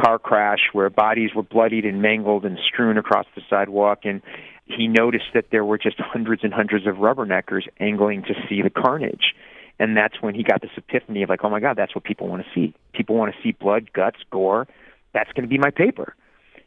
car 0.00 0.18
crash 0.18 0.60
where 0.72 0.90
bodies 0.90 1.30
were 1.34 1.42
bloodied 1.42 1.84
and 1.84 2.02
mangled 2.02 2.44
and 2.44 2.58
strewn 2.66 2.98
across 2.98 3.26
the 3.34 3.42
sidewalk. 3.48 4.00
And 4.04 4.22
he 4.64 4.88
noticed 4.88 5.32
that 5.34 5.46
there 5.50 5.64
were 5.64 5.78
just 5.78 5.98
hundreds 5.98 6.44
and 6.44 6.52
hundreds 6.52 6.86
of 6.86 6.96
rubberneckers 6.96 7.66
angling 7.80 8.22
to 8.22 8.34
see 8.48 8.62
the 8.62 8.70
carnage. 8.70 9.34
And 9.78 9.96
that's 9.96 10.20
when 10.20 10.34
he 10.34 10.42
got 10.42 10.60
this 10.60 10.70
epiphany 10.76 11.22
of 11.22 11.28
like, 11.28 11.40
oh 11.44 11.50
my 11.50 11.60
God, 11.60 11.76
that's 11.76 11.94
what 11.94 12.04
people 12.04 12.28
want 12.28 12.44
to 12.44 12.48
see. 12.54 12.74
People 12.92 13.16
want 13.16 13.34
to 13.34 13.42
see 13.42 13.52
blood, 13.52 13.92
guts, 13.92 14.18
gore. 14.30 14.68
That's 15.14 15.32
going 15.32 15.42
to 15.42 15.48
be 15.48 15.58
my 15.58 15.70
paper. 15.70 16.14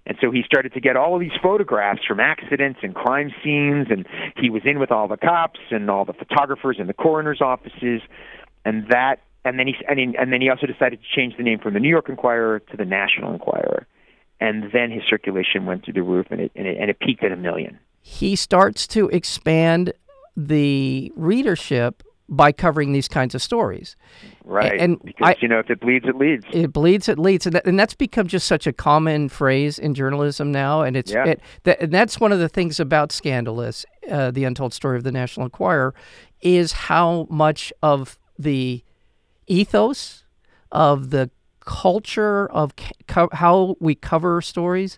And 0.08 0.18
so 0.22 0.30
he 0.30 0.44
started 0.44 0.74
to 0.74 0.80
get 0.80 0.96
all 0.96 1.16
of 1.16 1.20
these 1.20 1.36
photographs 1.42 2.02
from 2.08 2.20
accidents 2.20 2.80
and 2.84 2.94
crime 2.94 3.32
scenes, 3.44 3.88
and 3.90 4.06
he 4.38 4.50
was 4.50 4.62
in 4.64 4.80
with 4.80 4.92
all 4.92 5.08
the 5.08 5.18
cops 5.18 5.60
and 5.72 5.90
all 5.90 6.06
the 6.06 6.14
photographers 6.14 6.78
and 6.80 6.88
the 6.88 6.94
coroner's 6.94 7.42
offices, 7.42 8.02
and 8.64 8.88
that. 8.90 9.22
And 9.44 9.60
then 9.60 9.68
he 9.68 9.76
and, 9.88 10.00
he, 10.00 10.16
and 10.18 10.34
then 10.34 10.42
he 10.42 10.50
also 10.50 10.66
decided 10.66 11.00
to 11.02 11.06
change 11.16 11.38
the 11.38 11.44
name 11.44 11.60
from 11.60 11.74
the 11.74 11.80
New 11.80 11.90
York 11.90 12.10
Enquirer 12.10 12.60
to 12.60 12.78
the 12.78 12.86
National 12.86 13.32
Enquirer, 13.32 13.86
and 14.40 14.72
then 14.72 14.92
his 14.92 15.04
circulation 15.08 15.66
went 15.66 15.86
through 15.86 15.94
the 15.94 16.04
roof, 16.04 16.28
and 16.30 16.42
it 16.42 16.52
and 16.56 16.68
it, 16.68 16.78
and 16.80 16.90
it 16.90 17.00
peaked 17.00 17.24
at 17.24 17.32
a 17.32 17.36
million. 17.36 17.80
He 18.02 18.36
starts 18.36 18.88
to 18.88 19.08
expand 19.10 19.94
the 20.38 21.12
readership 21.16 22.04
by 22.28 22.52
covering 22.52 22.92
these 22.92 23.08
kinds 23.08 23.36
of 23.36 23.42
stories. 23.42 23.96
Right. 24.44 24.80
And 24.80 25.00
because 25.04 25.30
I- 25.30 25.36
you 25.42 25.48
know 25.48 25.60
if 25.60 25.70
it 25.70 25.80
bleeds, 25.80 26.06
it 26.08 26.16
leads. 26.16 26.46
It 26.52 26.74
bleeds, 26.74 27.08
it 27.08 27.20
leads, 27.20 27.46
and, 27.46 27.56
that, 27.56 27.66
and 27.68 27.78
that's 27.80 27.94
become 27.94 28.28
just 28.28 28.48
such 28.48 28.66
a 28.66 28.74
common 28.74 29.30
phrase 29.30 29.78
in 29.78 29.94
journalism 29.94 30.52
now. 30.52 30.82
And 30.82 30.98
it's 30.98 31.12
Yeah. 31.12 31.26
it, 31.26 31.42
that, 31.64 31.80
and 31.82 31.92
that's 31.92 32.20
one 32.20 32.32
of 32.32 32.40
the 32.40 32.50
things 32.50 32.80
about 32.80 33.12
Scandalous, 33.12 33.86
uh, 34.10 34.32
the 34.32 34.44
untold 34.44 34.74
story 34.74 34.98
of 34.98 35.04
the 35.04 35.12
National 35.12 35.46
Enquirer, 35.46 35.94
is 36.42 36.72
how 36.74 37.28
much 37.30 37.72
of 37.84 38.18
the 38.40 38.84
ethos 39.48 40.24
of 40.72 41.12
the 41.12 41.30
culture 41.62 42.48
of 42.48 42.74
co- 43.08 43.30
how 43.34 43.76
we 43.80 43.96
cover 43.96 44.42
stories 44.42 44.98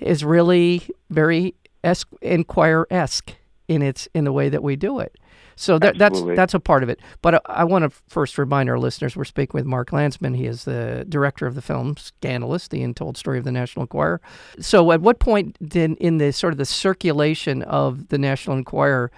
is 0.00 0.24
really 0.24 0.82
very 1.10 1.54
es- 1.84 2.04
Enquirer 2.20 2.86
esque 2.90 3.34
in 3.68 3.82
its 3.82 4.08
in 4.14 4.24
the 4.24 4.32
way 4.32 4.48
that 4.48 4.62
we 4.62 4.76
do 4.76 4.98
it. 4.98 5.16
So 5.62 5.78
that, 5.78 5.96
that's 5.96 6.20
that's 6.20 6.54
a 6.54 6.60
part 6.60 6.82
of 6.82 6.88
it. 6.88 6.98
But 7.22 7.34
uh, 7.34 7.40
I, 7.46 7.62
I 7.62 7.64
want 7.64 7.84
to 7.84 7.90
first 8.08 8.36
remind 8.36 8.68
our 8.68 8.78
listeners 8.78 9.16
we're 9.16 9.24
speaking 9.24 9.52
with 9.54 9.64
Mark 9.64 9.92
Landsman. 9.92 10.34
He 10.34 10.46
is 10.46 10.64
the 10.64 11.06
director 11.08 11.46
of 11.46 11.54
the 11.54 11.62
film 11.62 11.96
Scandalous: 11.96 12.66
The 12.66 12.82
Untold 12.82 13.16
Story 13.16 13.38
of 13.38 13.44
the 13.44 13.52
National 13.52 13.84
Enquirer. 13.84 14.20
So, 14.58 14.90
at 14.90 15.00
what 15.00 15.20
point 15.20 15.56
did 15.66 15.92
in 15.98 16.18
the 16.18 16.32
sort 16.32 16.52
of 16.52 16.58
the 16.58 16.66
circulation 16.66 17.62
of 17.62 18.08
the 18.08 18.18
National 18.18 18.56
Enquirer 18.56 19.12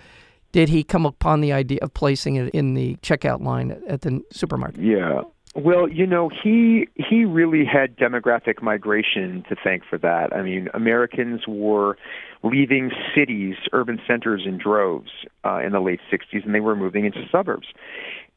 did 0.53 0.69
he 0.69 0.85
come 0.85 1.05
upon 1.05 1.41
the 1.41 1.53
idea 1.53 1.81
of 1.83 1.93
placing 1.95 2.37
it 2.37 2.49
in 2.55 2.75
the 2.75 2.95
checkout 2.97 3.41
line 3.41 3.83
at 3.89 4.03
the 4.03 4.23
supermarket? 4.31 4.81
Yeah. 4.81 5.23
Well, 5.57 5.89
you 5.89 6.05
know, 6.07 6.31
he 6.43 6.89
he 6.97 7.25
really 7.25 7.65
had 7.65 7.97
demographic 7.97 8.61
migration 8.61 9.45
to 9.49 9.55
thank 9.63 9.85
for 9.89 9.99
that. 9.99 10.35
I 10.35 10.43
mean, 10.43 10.69
Americans 10.75 11.43
were 11.47 11.97
leaving 12.43 12.91
cities, 13.15 13.55
urban 13.73 14.01
centers 14.07 14.43
in 14.47 14.59
droves 14.59 15.11
uh, 15.45 15.61
in 15.65 15.71
the 15.71 15.81
late 15.81 16.01
60s, 16.13 16.45
and 16.45 16.55
they 16.55 16.61
were 16.61 16.75
moving 16.75 17.05
into 17.05 17.21
suburbs. 17.31 17.69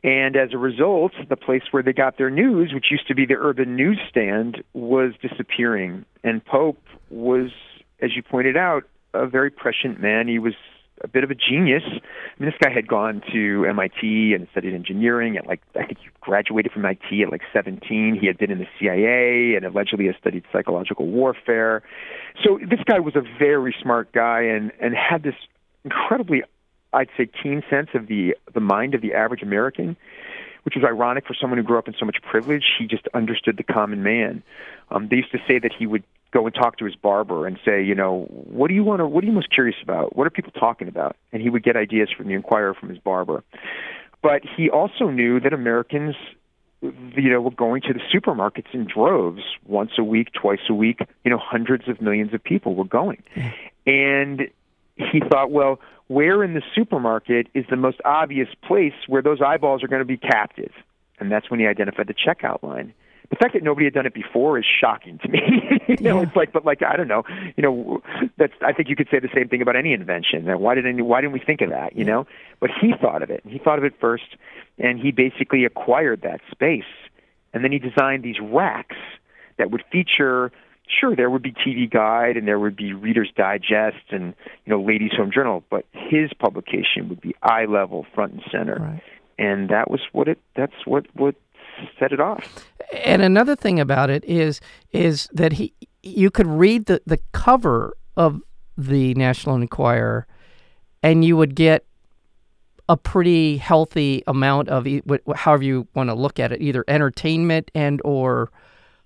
And 0.04 0.36
as 0.36 0.50
a 0.54 0.60
result, 0.60 1.14
the 1.28 1.36
place 1.36 1.64
where 1.72 1.82
they 1.82 1.92
got 1.92 2.20
their 2.20 2.30
news, 2.30 2.72
which 2.72 2.86
used 2.92 3.08
to 3.08 3.16
be 3.16 3.26
the 3.26 3.36
urban 3.36 3.76
newsstand, 3.76 4.64
was 4.74 5.14
disappearing. 5.20 6.06
And 6.24 6.46
Pope 6.46 6.82
was, 7.10 7.50
as 8.00 8.16
you 8.16 8.22
pointed 8.22 8.56
out, 8.56 8.84
a 9.16 9.26
very 9.26 9.50
prescient 9.50 10.00
man. 10.00 10.28
He 10.28 10.38
was 10.38 10.54
a 11.04 11.08
bit 11.08 11.24
of 11.24 11.32
a 11.32 11.36
genius. 11.36 11.84
I 11.86 11.92
mean, 12.40 12.50
this 12.50 12.56
guy 12.62 12.74
had 12.74 12.88
gone 12.88 13.22
to 13.32 13.66
MIT 13.66 14.34
and 14.34 14.48
studied 14.52 14.74
engineering. 14.74 15.38
At 15.38 15.48
like, 15.48 15.62
I 15.76 15.86
think 15.86 16.00
he 16.00 16.10
graduated 16.22 16.72
from 16.72 16.86
MIT 16.86 17.24
at 17.24 17.32
like 17.32 17.42
17. 17.54 18.18
He 18.20 18.28
had 18.28 18.38
been 18.38 18.52
in 18.52 18.60
the 18.60 18.68
CIA 18.80 19.56
and 19.56 19.66
allegedly 19.66 20.08
had 20.08 20.16
studied 20.20 20.44
psychological 20.52 21.08
warfare. 21.08 21.84
So 22.44 22.60
this 22.60 22.80
guy 22.86 23.00
was 23.00 23.16
a 23.16 23.24
very 23.40 23.76
smart 23.82 24.12
guy 24.12 24.42
and 24.42 24.72
and 24.82 24.96
had 24.96 25.24
this 25.24 25.36
incredibly, 25.84 26.44
I'd 26.94 27.10
say, 27.18 27.28
keen 27.42 27.64
sense 27.70 27.90
of 27.94 28.08
the 28.08 28.36
the 28.54 28.62
mind 28.62 28.96
of 28.96 29.02
the 29.02 29.14
average 29.14 29.42
American. 29.42 29.98
Which 30.64 30.76
was 30.76 30.84
ironic 30.84 31.26
for 31.26 31.34
someone 31.34 31.58
who 31.58 31.64
grew 31.64 31.78
up 31.78 31.88
in 31.88 31.94
so 31.98 32.06
much 32.06 32.18
privilege. 32.30 32.66
He 32.78 32.88
just 32.88 33.08
understood 33.14 33.56
the 33.56 33.64
common 33.64 34.04
man. 34.04 34.44
Um, 34.92 35.08
they 35.08 35.16
used 35.16 35.32
to 35.32 35.38
say 35.48 35.60
that 35.60 35.72
he 35.72 35.88
would 35.88 36.04
go 36.34 36.46
and 36.46 36.54
talk 36.54 36.78
to 36.78 36.86
his 36.86 36.96
barber 36.96 37.48
and 37.48 37.58
say, 37.64 37.84
you 37.84 37.96
know, 37.96 38.26
what 38.30 38.68
do 38.68 38.74
you 38.74 38.84
want 38.84 39.00
to, 39.00 39.08
what 39.08 39.24
are 39.24 39.28
you 39.28 39.34
most 39.34 39.52
curious 39.52 39.78
about? 39.82 40.16
What 40.16 40.28
are 40.28 40.30
people 40.30 40.52
talking 40.52 40.88
about? 40.88 41.16
And 41.32 41.42
he 41.42 41.50
would 41.50 41.64
get 41.64 41.76
ideas 41.76 42.10
from 42.16 42.28
the 42.28 42.34
Enquirer 42.34 42.74
from 42.74 42.90
his 42.90 42.98
barber. 42.98 43.44
But 44.22 44.42
he 44.58 44.70
also 44.70 45.10
knew 45.10 45.40
that 45.40 45.54
Americans, 45.54 46.16
you 46.82 47.30
know, 47.32 47.42
were 47.42 47.52
going 47.52 47.82
to 47.84 47.94
the 47.94 48.00
supermarkets 48.14 48.74
in 48.74 48.86
droves 48.86 49.42
once 49.66 49.92
a 49.98 50.04
week, 50.04 50.30
twice 50.34 50.60
a 50.70 50.74
week. 50.74 51.00
You 51.24 51.32
know, 51.32 51.38
hundreds 51.38 51.88
of 51.88 52.02
millions 52.02 52.34
of 52.34 52.44
people 52.44 52.76
were 52.76 52.86
going, 52.86 53.24
hmm. 53.34 53.48
and 53.86 54.42
he 54.96 55.20
thought, 55.20 55.52
well, 55.52 55.80
where 56.08 56.44
in 56.44 56.54
the 56.54 56.64
supermarket 56.74 57.48
is 57.54 57.66
the 57.70 57.76
most 57.76 57.98
obvious 58.04 58.48
place 58.68 58.94
where 59.08 59.22
those 59.22 59.42
eyeballs 59.42 59.84
are 59.84 59.88
going 59.88 60.02
to 60.02 60.06
be 60.06 60.18
captive? 60.18 60.72
And 61.20 61.32
that's 61.32 61.50
when 61.50 61.60
he 61.60 61.68
identified 61.68 62.08
the 62.08 62.14
checkout 62.14 62.64
line 62.64 62.94
the 63.30 63.36
fact 63.36 63.54
that 63.54 63.64
nobody 63.64 63.86
had 63.86 63.94
done 63.94 64.06
it 64.06 64.14
before 64.14 64.58
is 64.58 64.66
shocking 64.66 65.20
to 65.20 65.28
me. 65.28 65.40
you 65.88 65.98
know, 65.98 66.22
it's 66.22 66.36
like, 66.36 66.54
but 66.54 66.66
like 66.66 66.82
I 66.82 66.96
don't 66.96 67.08
know, 67.08 67.24
you 67.56 67.64
know, 67.64 68.02
that's 68.38 68.54
I 68.62 68.72
think 68.72 68.90
you 68.90 68.96
could 68.96 69.10
say 69.12 69.20
the 69.20 69.30
same 69.34 69.50
thing 69.50 69.62
about 69.62 69.76
any 69.76 69.94
invention. 69.94 70.46
Why 70.60 70.76
did 70.76 70.86
any, 70.86 71.02
why 71.02 71.22
didn't 71.22 71.34
we 71.34 71.40
think 71.40 71.62
of 71.62 71.70
that? 71.70 71.96
You 71.96 72.06
know, 72.06 72.26
but 72.60 72.70
he 72.80 72.94
thought 73.00 73.22
of 73.22 73.30
it. 73.30 73.44
He 73.46 73.60
thought 73.60 73.78
of 73.78 73.84
it 73.84 73.94
first, 74.00 74.38
and 74.78 75.00
he 75.00 75.12
basically 75.12 75.66
acquired 75.66 76.22
that 76.22 76.40
space, 76.52 76.84
and 77.54 77.64
then 77.64 77.72
he 77.72 77.80
designed 77.80 78.24
these 78.24 78.40
racks 78.42 78.98
that 79.58 79.72
would 79.72 79.84
feature. 79.92 80.52
Sure, 81.02 81.18
there 81.18 81.30
would 81.30 81.42
be 81.42 81.52
TV 81.52 81.90
Guide 81.92 82.38
and 82.38 82.48
there 82.48 82.58
would 82.58 82.78
be 82.78 82.94
Reader's 82.94 83.30
Digest 83.36 84.06
and 84.10 84.34
you 84.66 84.72
know 84.72 84.82
Ladies 84.82 85.12
Home 85.18 85.32
Journal, 85.34 85.62
but 85.70 85.86
his 85.92 86.32
publication 86.40 87.10
would 87.10 87.20
be 87.20 87.36
eye 87.44 87.66
level, 87.66 88.06
front 88.16 88.32
and 88.32 88.42
center, 88.50 88.78
right. 88.80 89.04
and 89.38 89.68
that 89.68 89.92
was 89.92 90.00
what 90.14 90.30
it. 90.30 90.40
That's 90.56 90.86
what 90.86 91.06
what 91.14 91.36
set 92.00 92.14
it 92.14 92.22
off. 92.22 92.66
And 92.94 93.22
another 93.22 93.56
thing 93.56 93.80
about 93.80 94.10
it 94.10 94.24
is 94.26 94.62
is 94.92 95.30
that 95.34 95.54
he 95.54 95.74
you 96.04 96.32
could 96.32 96.48
read 96.48 96.86
the, 96.86 97.02
the 97.06 97.20
cover 97.34 97.98
of 98.16 98.42
the 98.78 99.14
National 99.16 99.56
Enquirer 99.56 100.28
and 101.04 101.26
you 101.26 101.36
would 101.36 101.56
get 101.56 101.86
a 102.90 102.96
pretty 102.96 103.58
healthy 103.58 104.24
amount 104.28 104.70
of 104.70 104.88
however 105.36 105.64
you 105.64 105.88
want 105.94 106.10
to 106.10 106.14
look 106.14 106.40
at 106.40 106.52
it 106.52 106.62
either 106.62 106.86
entertainment 106.88 107.70
and 107.76 108.02
or 108.06 108.52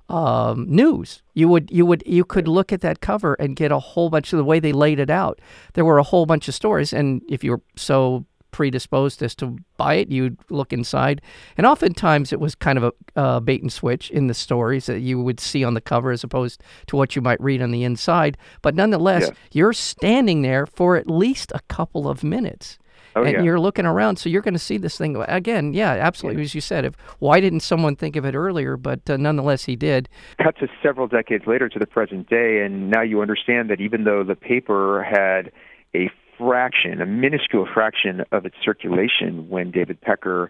um, 0.10 0.66
news. 0.70 1.24
You 1.34 1.48
would 1.48 1.72
you 1.72 1.86
would 1.86 2.04
you 2.06 2.24
could 2.24 2.48
look 2.48 2.72
at 2.72 2.82
that 2.82 3.00
cover 3.02 3.34
and 3.36 3.56
get 3.56 3.72
a 3.72 3.80
whole 3.80 4.10
bunch 4.10 4.34
of 4.34 4.38
the 4.38 4.44
way 4.44 4.60
they 4.60 4.74
laid 4.74 5.00
it 5.00 5.10
out. 5.10 5.40
There 5.74 5.86
were 5.86 5.98
a 5.98 6.04
whole 6.04 6.26
bunch 6.26 6.48
of 6.48 6.54
stories 6.54 6.94
and 6.94 7.22
if 7.30 7.44
you're 7.44 7.62
so 7.76 8.26
predisposed 8.52 9.24
as 9.24 9.36
to 9.36 9.58
buy 9.78 9.96
it, 9.96 10.10
you'd 10.10 10.38
look 10.50 10.72
inside. 10.74 11.22
And 11.58 11.66
oftentimes 11.66 12.32
it 12.32 12.40
was 12.40 12.56
kind 12.56 12.78
of 12.78 12.84
a 12.84 13.20
uh, 13.20 13.40
bait 13.40 13.62
and 13.62 13.72
switch 13.72 14.10
in 14.12 14.28
the 14.28 14.34
stories 14.34 14.86
that 14.86 15.00
you 15.00 15.22
would 15.22 15.40
see 15.40 15.64
on 15.64 15.74
the 15.74 15.82
cover 15.82 16.12
as 16.12 16.24
opposed 16.24 16.62
to 16.88 16.96
what 16.96 17.16
you 17.16 17.22
might 17.22 17.42
read 17.42 17.62
on 17.62 17.72
the 17.72 17.84
inside. 17.84 18.38
But 18.62 18.76
nonetheless, 18.76 19.24
yeah. 19.28 19.36
you're 19.52 19.74
standing 19.74 20.42
there 20.42 20.66
for 20.66 20.98
at 20.98 21.10
least 21.10 21.52
a 21.54 21.62
couple 21.68 22.08
of 22.08 22.24
minutes. 22.24 22.78
Oh, 23.16 23.24
and 23.24 23.34
yeah. 23.34 23.42
you're 23.42 23.60
looking 23.60 23.86
around, 23.86 24.18
so 24.18 24.30
you're 24.30 24.42
going 24.42 24.54
to 24.54 24.60
see 24.60 24.78
this 24.78 24.98
thing 24.98 25.18
again. 25.28 25.74
Yeah, 25.74 25.92
absolutely. 25.92 26.44
Yeah. 26.44 26.46
As 26.46 26.56
you 26.56 26.62
said, 26.62 26.86
if 26.86 26.96
why 27.20 27.42
didn't 27.42 27.60
someone 27.60 27.96
think 27.96 28.16
of 28.16 28.24
it 28.24 28.36
earlier? 28.36 28.78
But 28.78 29.10
uh, 29.10 29.18
nonetheless, 29.18 29.66
he 29.66 29.76
did. 29.76 30.08
Cut 30.42 30.58
to 30.60 30.68
several 30.82 31.08
decades 31.08 31.46
later 31.46 31.68
to 31.68 31.80
the 31.80 31.86
present 31.86 32.30
day, 32.30 32.64
and 32.64 32.90
now 32.90 33.02
you 33.02 33.22
understand 33.22 33.70
that 33.70 33.82
even 33.82 34.06
though 34.06 34.24
the 34.24 34.36
paper 34.36 35.04
had 35.04 35.52
a 35.94 36.10
fraction, 36.42 37.02
a 37.02 37.06
minuscule 37.06 37.68
fraction 37.72 38.24
of 38.32 38.46
its 38.46 38.56
circulation 38.64 39.50
when 39.50 39.72
David 39.72 40.02
Pecker 40.02 40.50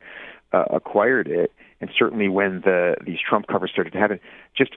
uh, 0.54 0.66
acquired 0.72 1.28
it, 1.28 1.52
and 1.80 1.90
certainly 1.98 2.30
when 2.30 2.62
the 2.62 2.96
these 3.06 3.20
Trump 3.28 3.48
covers 3.48 3.72
started 3.72 3.92
to 3.94 4.00
happen. 4.00 4.20
Just 4.58 4.72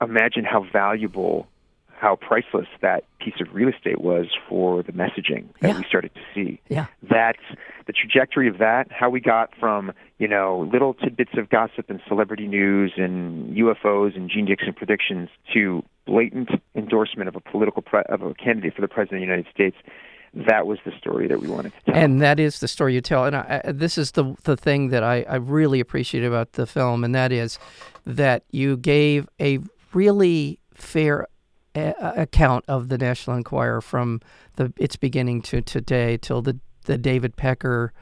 imagine 0.00 0.44
how 0.44 0.66
valuable, 0.72 1.46
how 1.88 2.16
priceless 2.16 2.66
that 2.80 3.04
piece 3.20 3.40
of 3.40 3.54
real 3.54 3.68
estate 3.68 4.00
was 4.00 4.26
for 4.48 4.82
the 4.82 4.92
messaging 4.92 5.46
that 5.60 5.68
yeah. 5.68 5.78
we 5.78 5.84
started 5.84 6.12
to 6.14 6.20
see. 6.34 6.60
Yeah. 6.68 6.86
That's 7.02 7.42
the 7.86 7.92
trajectory 7.92 8.48
of 8.48 8.58
that, 8.58 8.90
how 8.90 9.10
we 9.10 9.20
got 9.20 9.50
from, 9.58 9.92
you 10.18 10.28
know, 10.28 10.68
little 10.72 10.94
tidbits 10.94 11.32
of 11.36 11.48
gossip 11.48 11.88
and 11.88 12.00
celebrity 12.08 12.46
news 12.46 12.92
and 12.96 13.56
UFOs 13.56 14.16
and 14.16 14.28
Jeane 14.28 14.46
Dixon 14.46 14.72
predictions 14.72 15.28
to 15.54 15.84
blatant 16.04 16.50
endorsement 16.74 17.28
of 17.28 17.36
a 17.36 17.40
political 17.40 17.82
pre- 17.82 18.02
of 18.08 18.22
a 18.22 18.34
candidate 18.34 18.74
for 18.74 18.80
the 18.80 18.88
president 18.88 19.22
of 19.22 19.28
the 19.28 19.32
United 19.32 19.46
States 19.52 19.76
that 20.34 20.66
was 20.66 20.78
the 20.84 20.92
story 20.98 21.28
that 21.28 21.40
we 21.40 21.48
wanted 21.48 21.72
to 21.74 21.92
tell. 21.92 22.02
And 22.02 22.22
that 22.22 22.40
is 22.40 22.60
the 22.60 22.68
story 22.68 22.94
you 22.94 23.00
tell. 23.00 23.26
And 23.26 23.36
I, 23.36 23.62
this 23.66 23.98
is 23.98 24.12
the 24.12 24.34
the 24.44 24.56
thing 24.56 24.88
that 24.88 25.02
I, 25.02 25.22
I 25.28 25.36
really 25.36 25.80
appreciate 25.80 26.24
about 26.24 26.52
the 26.52 26.66
film, 26.66 27.04
and 27.04 27.14
that 27.14 27.32
is 27.32 27.58
that 28.06 28.44
you 28.50 28.76
gave 28.76 29.28
a 29.40 29.58
really 29.92 30.58
fair 30.74 31.26
a- 31.74 31.94
account 32.16 32.64
of 32.66 32.88
the 32.88 32.98
National 32.98 33.36
Enquirer 33.36 33.80
from 33.80 34.20
the 34.56 34.72
its 34.76 34.96
beginning 34.96 35.42
to 35.42 35.60
today 35.60 36.16
till 36.16 36.42
the 36.42 36.58
the 36.84 36.98
David 36.98 37.36
Pecker 37.36 37.92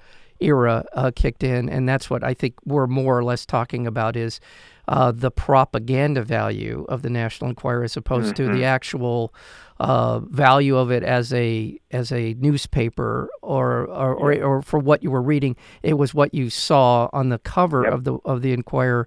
era 0.41 0.85
uh, 0.93 1.11
kicked 1.15 1.43
in, 1.43 1.69
and 1.69 1.89
that's 1.89 2.11
what 2.11 2.25
I 2.25 2.35
think 2.35 2.55
we're 2.65 2.87
more 2.87 3.19
or 3.19 3.25
less 3.25 3.47
talking 3.47 3.87
about 3.87 4.17
is 4.17 4.41
uh, 4.89 5.13
the 5.13 5.31
propaganda 5.31 6.23
value 6.23 6.85
of 6.89 7.03
the 7.03 7.11
National 7.11 7.49
Enquirer 7.49 7.85
as 7.85 7.97
opposed 7.97 8.35
mm-hmm. 8.35 8.53
to 8.53 8.59
the 8.59 8.65
actual 8.65 9.33
uh, 9.79 10.19
value 10.19 10.77
of 10.77 10.91
it 10.91 11.03
as 11.03 11.33
a 11.33 11.79
as 11.93 12.13
a 12.13 12.35
newspaper 12.35 13.31
or 13.41 13.87
or, 13.87 14.15
or, 14.15 14.43
or 14.43 14.63
for 14.63 14.79
what 14.79 15.03
you 15.03 15.11
were 15.11 15.23
reading. 15.23 15.57
It 15.83 15.95
was 15.95 16.13
what 16.13 16.35
you 16.35 16.51
saw 16.51 17.09
on 17.13 17.29
the 17.29 17.39
cover 17.39 17.85
yep. 17.85 17.93
of 17.93 18.05
the 18.05 18.15
of 18.25 18.43
the 18.43 18.53
Enquirer. 18.53 19.07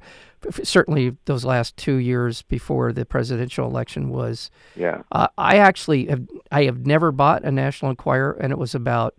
Certainly, 0.63 1.15
those 1.25 1.45
last 1.45 1.75
two 1.77 1.95
years 1.95 2.41
before 2.43 2.91
the 2.91 3.05
presidential 3.05 3.67
election 3.67 4.09
was. 4.09 4.51
Yeah. 4.75 5.03
Uh, 5.11 5.27
I 5.37 5.57
actually 5.57 6.07
have 6.07 6.27
I 6.49 6.63
have 6.63 6.85
never 6.85 7.11
bought 7.11 7.43
a 7.43 7.51
National 7.51 7.91
Enquirer, 7.91 8.37
and 8.39 8.51
it 8.51 8.57
was 8.57 8.73
about 8.73 9.15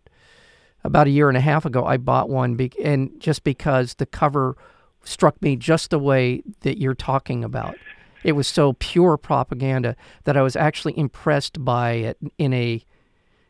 about 0.84 1.06
a 1.06 1.10
year 1.10 1.28
and 1.28 1.36
a 1.36 1.40
half 1.40 1.64
ago. 1.64 1.84
I 1.84 1.96
bought 1.96 2.28
one, 2.28 2.54
be- 2.54 2.72
and 2.82 3.18
just 3.18 3.42
because 3.44 3.94
the 3.94 4.06
cover 4.06 4.56
struck 5.02 5.40
me 5.42 5.56
just 5.56 5.90
the 5.90 5.98
way 5.98 6.42
that 6.60 6.78
you're 6.78 6.94
talking 6.94 7.44
about. 7.44 7.76
It 8.22 8.32
was 8.32 8.46
so 8.46 8.72
pure 8.74 9.16
propaganda 9.16 9.96
that 10.24 10.36
I 10.36 10.42
was 10.42 10.56
actually 10.56 10.98
impressed 10.98 11.62
by 11.64 11.92
it 11.92 12.18
in 12.38 12.54
a 12.54 12.82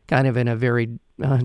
kind 0.08 0.26
of 0.26 0.36
in 0.36 0.48
a 0.48 0.56
very 0.56 0.88
uh, 1.22 1.42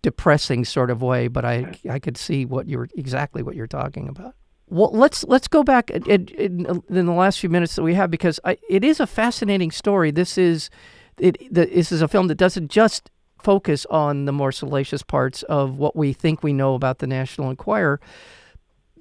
depressing 0.00 0.64
sort 0.64 0.90
of 0.90 1.02
way, 1.02 1.28
but 1.28 1.44
I 1.44 1.74
I 1.90 1.98
could 1.98 2.16
see 2.16 2.44
what 2.44 2.68
you're 2.68 2.88
exactly 2.96 3.42
what 3.42 3.56
you're 3.56 3.66
talking 3.66 4.08
about. 4.08 4.34
Well, 4.68 4.90
let's 4.92 5.24
let's 5.24 5.48
go 5.48 5.62
back 5.62 5.90
in, 5.90 6.28
in, 6.28 6.82
in 6.88 7.06
the 7.06 7.12
last 7.12 7.40
few 7.40 7.50
minutes 7.50 7.74
that 7.74 7.82
we 7.82 7.94
have 7.94 8.10
because 8.10 8.40
I, 8.44 8.56
it 8.70 8.84
is 8.84 9.00
a 9.00 9.06
fascinating 9.06 9.70
story. 9.70 10.10
This 10.10 10.38
is 10.38 10.70
it. 11.18 11.36
The, 11.52 11.66
this 11.66 11.92
is 11.92 12.00
a 12.00 12.08
film 12.08 12.28
that 12.28 12.36
doesn't 12.36 12.70
just 12.70 13.10
focus 13.42 13.86
on 13.90 14.24
the 14.24 14.32
more 14.32 14.52
salacious 14.52 15.02
parts 15.02 15.42
of 15.44 15.78
what 15.78 15.96
we 15.96 16.12
think 16.12 16.42
we 16.42 16.52
know 16.52 16.74
about 16.74 16.98
the 16.98 17.06
National 17.06 17.50
Enquirer. 17.50 18.00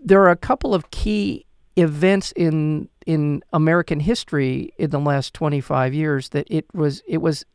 There 0.03 0.21
are 0.21 0.29
a 0.29 0.36
couple 0.36 0.74
of 0.74 0.91
key 0.91 1.45
events 1.77 2.31
in 2.36 2.89
in 3.05 3.41
American 3.53 4.00
history 4.00 4.74
in 4.77 4.89
the 4.91 5.00
last 5.00 5.33
25 5.33 5.93
years 5.93 6.29
that 6.29 6.45
it 6.50 6.65
was 6.74 7.01
it 7.07 7.17
was 7.19 7.45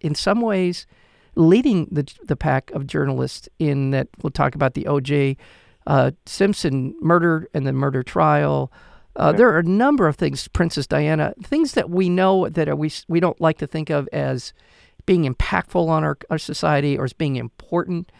in 0.00 0.14
some 0.14 0.40
ways 0.40 0.86
leading 1.34 1.88
the 1.90 2.06
the 2.24 2.36
pack 2.36 2.70
of 2.72 2.86
journalists 2.86 3.48
in 3.58 3.90
that 3.90 4.08
we'll 4.22 4.30
talk 4.30 4.54
about 4.54 4.74
the 4.74 4.86
O.J. 4.86 5.36
Uh, 5.86 6.12
Simpson 6.26 6.94
murder 7.00 7.48
and 7.54 7.66
the 7.66 7.72
murder 7.72 8.02
trial. 8.02 8.70
Uh, 9.16 9.30
yeah. 9.32 9.38
There 9.38 9.48
are 9.48 9.58
a 9.58 9.64
number 9.64 10.06
of 10.06 10.16
things, 10.16 10.46
Princess 10.48 10.86
Diana, 10.86 11.34
things 11.42 11.72
that 11.72 11.90
we 11.90 12.08
know 12.08 12.48
that 12.48 12.68
are, 12.68 12.76
we 12.76 12.90
we 13.08 13.20
don't 13.20 13.40
like 13.40 13.58
to 13.58 13.66
think 13.66 13.90
of 13.90 14.08
as 14.12 14.52
being 15.06 15.24
impactful 15.32 15.88
on 15.88 16.04
our, 16.04 16.18
our 16.30 16.38
society 16.38 16.96
or 16.96 17.04
as 17.04 17.12
being 17.12 17.36
important, 17.36 18.10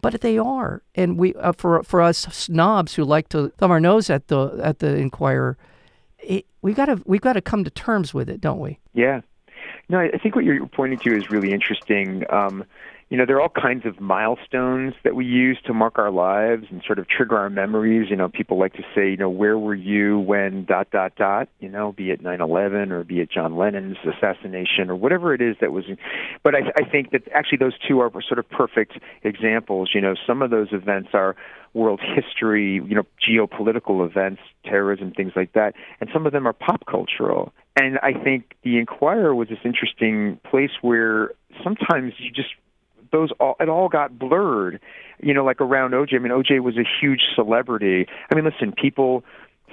but 0.00 0.20
they 0.20 0.38
are. 0.38 0.82
And 0.94 1.18
we 1.18 1.34
uh, 1.34 1.52
for 1.52 1.82
for 1.82 2.00
us 2.00 2.18
snobs 2.30 2.94
who 2.94 3.04
like 3.04 3.28
to 3.30 3.48
thumb 3.58 3.70
our 3.70 3.80
nose 3.80 4.10
at 4.10 4.28
the 4.28 4.58
at 4.62 4.78
the 4.78 4.96
Enquirer, 4.96 5.56
it, 6.18 6.46
we 6.62 6.72
got 6.74 6.86
to 6.86 7.02
we've 7.06 7.20
got 7.20 7.34
to 7.34 7.40
come 7.40 7.64
to 7.64 7.70
terms 7.70 8.14
with 8.14 8.28
it, 8.28 8.40
don't 8.40 8.60
we? 8.60 8.78
Yeah. 8.94 9.20
No, 9.88 10.00
I 10.00 10.18
think 10.18 10.34
what 10.34 10.44
you're 10.44 10.66
pointing 10.66 10.98
to 11.00 11.16
is 11.16 11.30
really 11.30 11.52
interesting. 11.52 12.24
Um, 12.30 12.64
you 13.08 13.16
know, 13.16 13.24
there 13.24 13.36
are 13.36 13.40
all 13.40 13.48
kinds 13.48 13.86
of 13.86 14.00
milestones 14.00 14.94
that 15.04 15.14
we 15.14 15.24
use 15.24 15.58
to 15.66 15.72
mark 15.72 15.96
our 15.96 16.10
lives 16.10 16.64
and 16.70 16.82
sort 16.84 16.98
of 16.98 17.06
trigger 17.08 17.36
our 17.36 17.48
memories. 17.48 18.10
You 18.10 18.16
know, 18.16 18.28
people 18.28 18.58
like 18.58 18.72
to 18.74 18.82
say, 18.96 19.10
you 19.10 19.16
know, 19.16 19.30
where 19.30 19.56
were 19.56 19.76
you 19.76 20.18
when 20.18 20.64
dot 20.64 20.90
dot 20.90 21.14
dot, 21.14 21.48
you 21.60 21.68
know, 21.68 21.92
be 21.92 22.10
it 22.10 22.20
9/11 22.20 22.90
or 22.90 23.04
be 23.04 23.20
it 23.20 23.30
John 23.30 23.56
Lennon's 23.56 23.98
assassination 24.04 24.90
or 24.90 24.96
whatever 24.96 25.32
it 25.34 25.40
is 25.40 25.54
that 25.60 25.70
was. 25.70 25.84
But 26.42 26.56
I, 26.56 26.72
I 26.76 26.90
think 26.90 27.12
that 27.12 27.22
actually 27.32 27.58
those 27.58 27.78
two 27.86 28.00
are 28.00 28.10
sort 28.26 28.40
of 28.40 28.48
perfect 28.50 28.98
examples. 29.22 29.90
You 29.94 30.00
know, 30.00 30.14
some 30.26 30.42
of 30.42 30.50
those 30.50 30.68
events 30.72 31.10
are 31.12 31.36
world 31.74 32.00
history, 32.00 32.82
you 32.84 32.94
know, 32.94 33.04
geopolitical 33.22 34.04
events, 34.04 34.40
terrorism, 34.64 35.12
things 35.12 35.32
like 35.36 35.52
that, 35.52 35.74
and 36.00 36.10
some 36.12 36.26
of 36.26 36.32
them 36.32 36.46
are 36.48 36.54
pop 36.54 36.86
cultural. 36.86 37.52
And 37.76 37.98
I 38.02 38.14
think 38.14 38.56
the 38.64 38.78
Enquirer 38.78 39.34
was 39.34 39.48
this 39.48 39.58
interesting 39.64 40.40
place 40.50 40.70
where 40.80 41.32
sometimes 41.62 42.14
you 42.18 42.32
just 42.32 42.54
those 43.16 43.30
all 43.40 43.56
it 43.60 43.68
all 43.68 43.88
got 43.88 44.18
blurred. 44.18 44.80
You 45.20 45.32
know, 45.32 45.44
like 45.44 45.60
around 45.60 45.92
OJ. 45.92 46.14
I 46.14 46.18
mean, 46.18 46.32
OJ 46.32 46.60
was 46.60 46.76
a 46.76 46.84
huge 47.00 47.22
celebrity. 47.34 48.06
I 48.30 48.34
mean, 48.34 48.44
listen, 48.44 48.72
people 48.72 49.24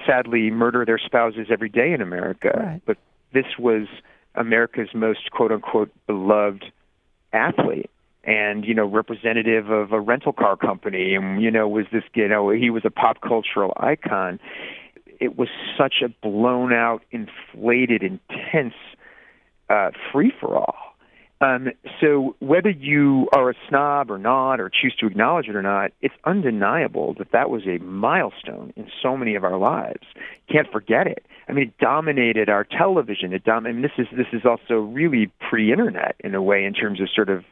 sadly 0.06 0.50
murder 0.50 0.86
their 0.86 0.98
spouses 0.98 1.48
every 1.52 1.70
day 1.70 1.92
in 1.92 2.02
America, 2.02 2.52
right. 2.56 2.82
but 2.86 2.98
this 3.34 3.46
was 3.60 3.88
America's 4.36 4.90
most 4.94 5.32
quote 5.32 5.52
unquote 5.52 5.92
beloved 6.08 6.66
athlete 7.34 7.90
and 8.24 8.64
you 8.64 8.74
know 8.74 8.86
representative 8.86 9.70
of 9.70 9.92
a 9.92 10.00
rental 10.00 10.32
car 10.32 10.56
company 10.56 11.16
and 11.16 11.42
you 11.42 11.52
know 11.52 11.68
was 11.68 11.86
this 11.92 12.04
you 12.14 12.28
know 12.28 12.50
he 12.52 12.70
was 12.70 12.84
a 12.86 12.92
pop 12.92 13.22
cultural 13.22 13.74
icon 13.78 14.40
it 15.20 15.38
was 15.38 15.50
such 15.78 15.96
a 16.04 16.10
blown 16.26 16.72
out 16.72 17.02
inflated 17.12 18.04
intense 18.04 18.76
uh 19.70 19.90
free 20.12 20.32
for 20.40 20.56
all 20.56 20.83
um, 21.44 21.68
so 22.00 22.36
whether 22.40 22.70
you 22.70 23.28
are 23.34 23.50
a 23.50 23.54
snob 23.68 24.10
or 24.10 24.18
not, 24.18 24.60
or 24.62 24.70
choose 24.70 24.96
to 25.00 25.08
acknowledge 25.08 25.48
it 25.48 25.56
or 25.56 25.62
not, 25.62 25.92
it's 26.02 26.16
undeniable 26.24 27.16
that 27.18 27.32
that 27.32 27.50
was 27.50 27.64
a 27.68 27.78
milestone 27.84 28.72
in 28.76 28.88
so 29.02 29.18
many 29.18 29.36
of 29.36 29.44
our 29.44 29.58
lives. 29.58 30.06
Can't 30.50 30.72
forget 30.72 31.06
it. 31.08 31.26
I 31.48 31.52
mean, 31.52 31.68
it 31.68 31.78
dominated 31.78 32.48
our 32.50 32.64
television. 32.64 33.34
It 33.34 33.44
dom- 33.44 33.66
I 33.66 33.74
mean, 33.74 33.82
this 33.82 33.92
is 33.98 34.08
this 34.16 34.28
is 34.32 34.46
also 34.46 34.76
really 34.76 35.30
pre-internet 35.50 36.16
in 36.22 36.34
a 36.36 36.42
way, 36.42 36.64
in 36.64 36.74
terms 36.74 37.02
of 37.02 37.10
sort 37.14 37.30
of, 37.30 37.44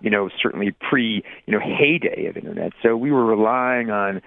you 0.00 0.10
know, 0.10 0.30
certainly 0.40 0.70
pre, 0.88 1.24
you 1.46 1.52
know, 1.52 1.60
heyday 1.60 2.26
of 2.26 2.36
internet. 2.36 2.72
So 2.82 2.96
we 2.96 3.10
were 3.10 3.24
relying 3.24 3.90
on 3.90 4.22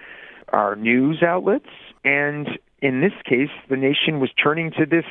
our 0.48 0.76
news 0.76 1.22
outlets, 1.22 1.70
and 2.04 2.48
in 2.82 3.00
this 3.00 3.14
case, 3.24 3.48
the 3.70 3.76
nation 3.76 4.20
was 4.20 4.30
turning 4.42 4.70
to 4.72 4.84
this 4.84 5.06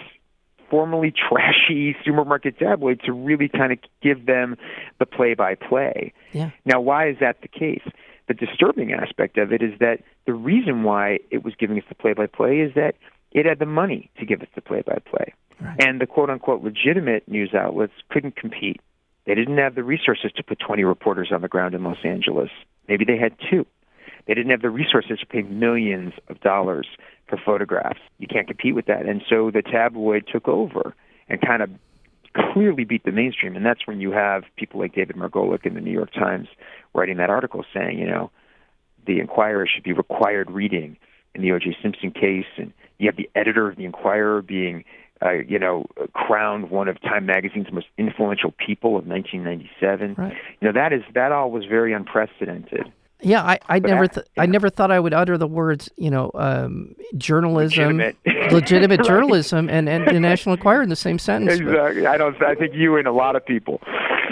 formerly 0.74 1.12
trashy 1.12 1.96
supermarket 2.04 2.58
tabloid 2.58 3.00
to 3.06 3.14
really 3.14 3.48
kind 3.48 3.72
of 3.72 3.78
give 4.02 4.26
them 4.26 4.58
the 4.98 5.06
play 5.06 5.36
by 5.36 5.54
play. 5.54 6.12
Now, 6.66 6.82
why 6.82 7.10
is 7.10 7.18
that 7.20 7.42
the 7.44 7.48
case? 7.48 7.84
The 8.28 8.34
disturbing 8.34 8.92
aspect 8.92 9.38
of 9.38 9.54
it 9.54 9.62
is 9.62 9.78
that 9.80 10.00
the 10.26 10.34
reason 10.34 10.82
why 10.82 11.20
it 11.30 11.44
was 11.44 11.54
giving 11.60 11.78
us 11.78 11.84
the 11.90 11.94
play 11.94 12.14
by 12.14 12.26
play 12.26 12.58
is 12.62 12.74
that 12.74 12.96
it 13.34 13.46
had 13.46 13.60
the 13.60 13.68
money 13.68 14.10
to 14.18 14.26
give 14.26 14.42
us 14.42 14.48
the 14.56 14.62
play 14.62 14.82
by 14.82 14.98
play. 15.08 15.36
And 15.78 16.02
the 16.02 16.08
quote 16.08 16.32
unquote 16.32 16.64
legitimate 16.64 17.28
news 17.28 17.54
outlets 17.54 17.94
couldn't 18.10 18.36
compete. 18.36 18.82
They 19.28 19.36
didn't 19.36 19.60
have 19.60 19.76
the 19.76 19.84
resources 19.84 20.32
to 20.38 20.44
put 20.44 20.58
20 20.58 20.84
reporters 20.86 21.30
on 21.32 21.42
the 21.42 21.48
ground 21.48 21.76
in 21.76 21.84
Los 21.84 22.04
Angeles. 22.04 22.50
Maybe 22.88 23.06
they 23.06 23.18
had 23.18 23.36
two. 23.48 23.68
They 24.26 24.34
didn't 24.34 24.50
have 24.50 24.64
the 24.64 24.72
resources 24.72 25.20
to 25.20 25.26
pay 25.28 25.44
millions 25.44 26.14
of 26.30 26.40
dollars 26.42 26.88
for 27.34 27.42
photographs. 27.44 28.00
You 28.20 28.28
can't 28.28 28.48
compete 28.48 28.76
with 28.76 28.86
that. 28.86 29.06
And 29.06 29.22
so 29.30 29.52
the 29.52 29.62
tabloid 29.62 30.28
took 30.32 30.48
over 30.48 30.96
and 31.28 31.42
kind 31.42 31.62
of 31.62 31.70
clearly 32.54 32.84
beat 32.84 33.04
the 33.04 33.12
mainstream. 33.12 33.56
And 33.56 33.66
that's 33.66 33.86
when 33.86 34.02
you 34.02 34.12
have 34.12 34.44
people 34.56 34.80
like 34.80 34.96
David 34.96 35.16
Margolick 35.16 35.66
in 35.66 35.74
the 35.74 35.82
New 35.82 35.92
York 35.92 36.12
Times 36.14 36.48
writing 36.94 37.18
that 37.18 37.30
article 37.30 37.64
saying, 37.74 38.00
you 38.00 38.08
know, 38.08 38.32
the 39.06 39.20
Enquirer 39.20 39.68
should 39.68 39.84
be 39.84 39.94
required 39.94 40.50
reading 40.50 40.98
in 41.36 41.42
the 41.42 41.52
O.J. 41.52 41.78
Simpson 41.82 42.12
case. 42.12 42.46
And 42.58 42.74
you 42.98 43.08
have 43.08 43.18
the 43.18 43.30
editor 43.36 43.68
of 43.68 43.78
the 43.78 43.86
Enquirer 43.86 44.42
being, 44.42 44.84
uh, 45.24 45.34
you 45.48 45.60
know, 45.60 45.86
crowned 46.14 46.70
one 46.70 46.88
of 46.88 47.02
Time 47.02 47.26
Magazine's 47.26 47.72
most 47.72 47.88
influential 47.98 48.54
people 48.66 48.98
of 48.98 49.06
1997. 49.06 50.16
Right. 50.18 50.34
You 50.62 50.68
know, 50.68 50.74
that 50.74 50.94
is 50.94 51.02
that 51.14 51.32
all 51.32 51.52
was 51.52 51.66
very 51.66 51.94
unprecedented. 51.94 52.92
Yeah, 53.24 53.42
I, 53.42 53.60
I 53.68 53.80
never 53.80 54.08
th- 54.08 54.26
I 54.38 54.46
never 54.46 54.70
thought 54.70 54.92
I 54.92 55.00
would 55.00 55.14
utter 55.14 55.38
the 55.38 55.48
words, 55.48 55.90
you 55.98 56.10
know, 56.10 56.32
um, 56.36 56.96
journalism, 57.18 57.98
legitimate, 57.98 58.18
legitimate 58.52 59.00
right. 59.00 59.08
journalism, 59.08 59.70
and, 59.70 59.88
and 59.88 60.08
the 60.08 60.20
National 60.20 60.56
Enquirer 60.56 60.84
in 60.84 60.90
the 60.90 60.96
same 60.96 61.18
sentence. 61.20 61.60
Exactly. 61.60 62.06
I 62.06 62.18
don't. 62.18 62.42
I 62.44 62.56
think 62.56 62.74
you 62.76 62.98
and 62.98 63.08
a 63.08 63.12
lot 63.12 63.36
of 63.36 63.46
people. 63.46 63.82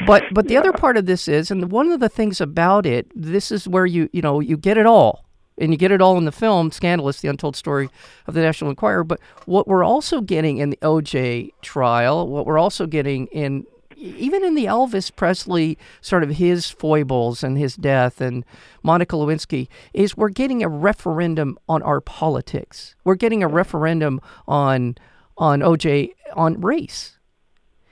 But 0.05 0.25
but 0.33 0.47
the 0.47 0.55
yeah. 0.55 0.59
other 0.59 0.73
part 0.73 0.97
of 0.97 1.05
this 1.05 1.27
is, 1.27 1.51
and 1.51 1.71
one 1.71 1.91
of 1.91 1.99
the 1.99 2.09
things 2.09 2.41
about 2.41 2.85
it, 2.85 3.07
this 3.15 3.51
is 3.51 3.67
where 3.67 3.85
you 3.85 4.09
you 4.11 4.21
know 4.21 4.39
you 4.39 4.57
get 4.57 4.77
it 4.77 4.85
all, 4.85 5.25
and 5.57 5.71
you 5.71 5.77
get 5.77 5.91
it 5.91 6.01
all 6.01 6.17
in 6.17 6.25
the 6.25 6.31
film 6.31 6.71
"Scandalous: 6.71 7.21
The 7.21 7.27
Untold 7.27 7.55
Story 7.55 7.89
of 8.27 8.33
the 8.33 8.41
National 8.41 8.69
Enquirer." 8.69 9.03
But 9.03 9.19
what 9.45 9.67
we're 9.67 9.83
also 9.83 10.21
getting 10.21 10.57
in 10.57 10.69
the 10.69 10.79
O.J. 10.81 11.51
trial, 11.61 12.27
what 12.27 12.45
we're 12.45 12.59
also 12.59 12.85
getting 12.87 13.27
in 13.27 13.65
even 14.01 14.43
in 14.43 14.55
the 14.55 14.65
Elvis 14.65 15.15
Presley 15.15 15.77
sort 16.01 16.23
of 16.23 16.31
his 16.31 16.69
foibles 16.69 17.43
and 17.43 17.57
his 17.57 17.75
death 17.75 18.19
and 18.19 18.43
Monica 18.83 19.15
Lewinsky 19.15 19.67
is 19.93 20.17
we're 20.17 20.29
getting 20.29 20.63
a 20.63 20.67
referendum 20.67 21.57
on 21.69 21.83
our 21.83 22.01
politics. 22.01 22.95
We're 23.03 23.15
getting 23.15 23.43
a 23.43 23.47
referendum 23.47 24.19
on 24.47 24.95
on 25.37 25.61
OJ 25.61 26.11
on 26.33 26.59
race 26.61 27.17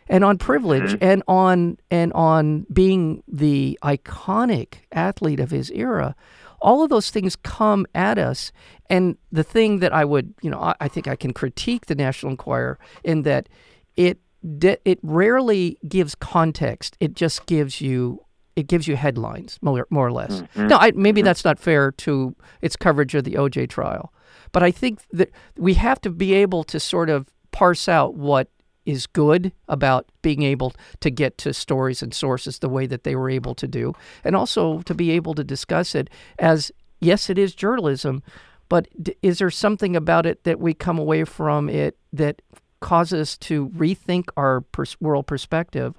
and 0.07 0.23
on 0.23 0.37
privilege 0.37 0.93
mm-hmm. 0.93 1.03
and 1.03 1.23
on 1.27 1.77
and 1.91 2.11
on 2.13 2.65
being 2.73 3.23
the 3.27 3.77
iconic 3.83 4.79
athlete 4.91 5.39
of 5.39 5.51
his 5.51 5.69
era 5.71 6.15
all 6.61 6.83
of 6.83 6.89
those 6.89 7.09
things 7.09 7.37
come 7.37 7.85
at 7.95 8.17
us 8.17 8.51
and 8.89 9.17
the 9.31 9.43
thing 9.43 9.79
that 9.79 9.93
i 9.93 10.03
would 10.03 10.33
you 10.41 10.49
know 10.49 10.59
I, 10.59 10.75
I, 10.81 10.87
think 10.87 11.07
i 11.07 11.15
can 11.15 11.31
critique 11.31 11.85
the 11.85 11.95
national 11.95 12.31
enquirer 12.31 12.79
in 13.03 13.21
that 13.23 13.47
it 13.95 14.19
it 14.41 14.99
rarely 15.03 15.77
gives 15.87 16.15
context. 16.15 16.97
It 16.99 17.13
just 17.13 17.45
gives 17.45 17.81
you 17.81 18.23
it 18.55 18.67
gives 18.67 18.89
you 18.89 18.97
headlines 18.97 19.57
more, 19.61 19.87
more 19.89 20.07
or 20.07 20.11
less. 20.11 20.41
Mm-hmm. 20.41 20.67
Now, 20.67 20.79
I, 20.79 20.91
maybe 20.91 21.21
mm-hmm. 21.21 21.25
that's 21.25 21.45
not 21.45 21.59
fair 21.59 21.91
to 21.93 22.35
its 22.61 22.75
coverage 22.75 23.15
of 23.15 23.23
the 23.23 23.35
OJ 23.35 23.69
trial, 23.69 24.11
but 24.51 24.63
I 24.63 24.71
think 24.71 24.99
that 25.13 25.31
we 25.57 25.75
have 25.75 26.01
to 26.01 26.09
be 26.09 26.33
able 26.33 26.65
to 26.65 26.79
sort 26.79 27.09
of 27.09 27.29
parse 27.51 27.87
out 27.87 28.15
what 28.15 28.49
is 28.85 29.07
good 29.07 29.53
about 29.69 30.07
being 30.21 30.41
able 30.41 30.73
to 30.99 31.09
get 31.09 31.37
to 31.37 31.53
stories 31.53 32.01
and 32.01 32.13
sources 32.13 32.59
the 32.59 32.67
way 32.67 32.85
that 32.85 33.03
they 33.05 33.15
were 33.15 33.29
able 33.29 33.55
to 33.55 33.67
do, 33.67 33.93
and 34.23 34.35
also 34.35 34.81
to 34.81 34.93
be 34.93 35.11
able 35.11 35.35
to 35.35 35.43
discuss 35.43 35.95
it 35.95 36.09
as 36.37 36.71
yes, 36.99 37.29
it 37.29 37.37
is 37.37 37.55
journalism, 37.55 38.21
but 38.67 38.87
is 39.21 39.39
there 39.39 39.49
something 39.49 39.95
about 39.95 40.25
it 40.25 40.43
that 40.43 40.59
we 40.59 40.73
come 40.73 40.99
away 40.99 41.23
from 41.23 41.69
it 41.69 41.97
that 42.13 42.41
cause 42.79 43.13
us 43.13 43.37
to 43.37 43.69
rethink 43.69 44.25
our 44.37 44.61
pers- 44.61 44.99
world 44.99 45.27
perspective. 45.27 45.95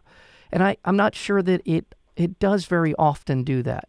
And 0.52 0.62
I, 0.62 0.76
I'm 0.84 0.96
not 0.96 1.14
sure 1.14 1.42
that 1.42 1.62
it 1.64 1.94
it 2.16 2.38
does 2.38 2.66
very 2.66 2.94
often 2.96 3.44
do 3.44 3.62
that. 3.62 3.88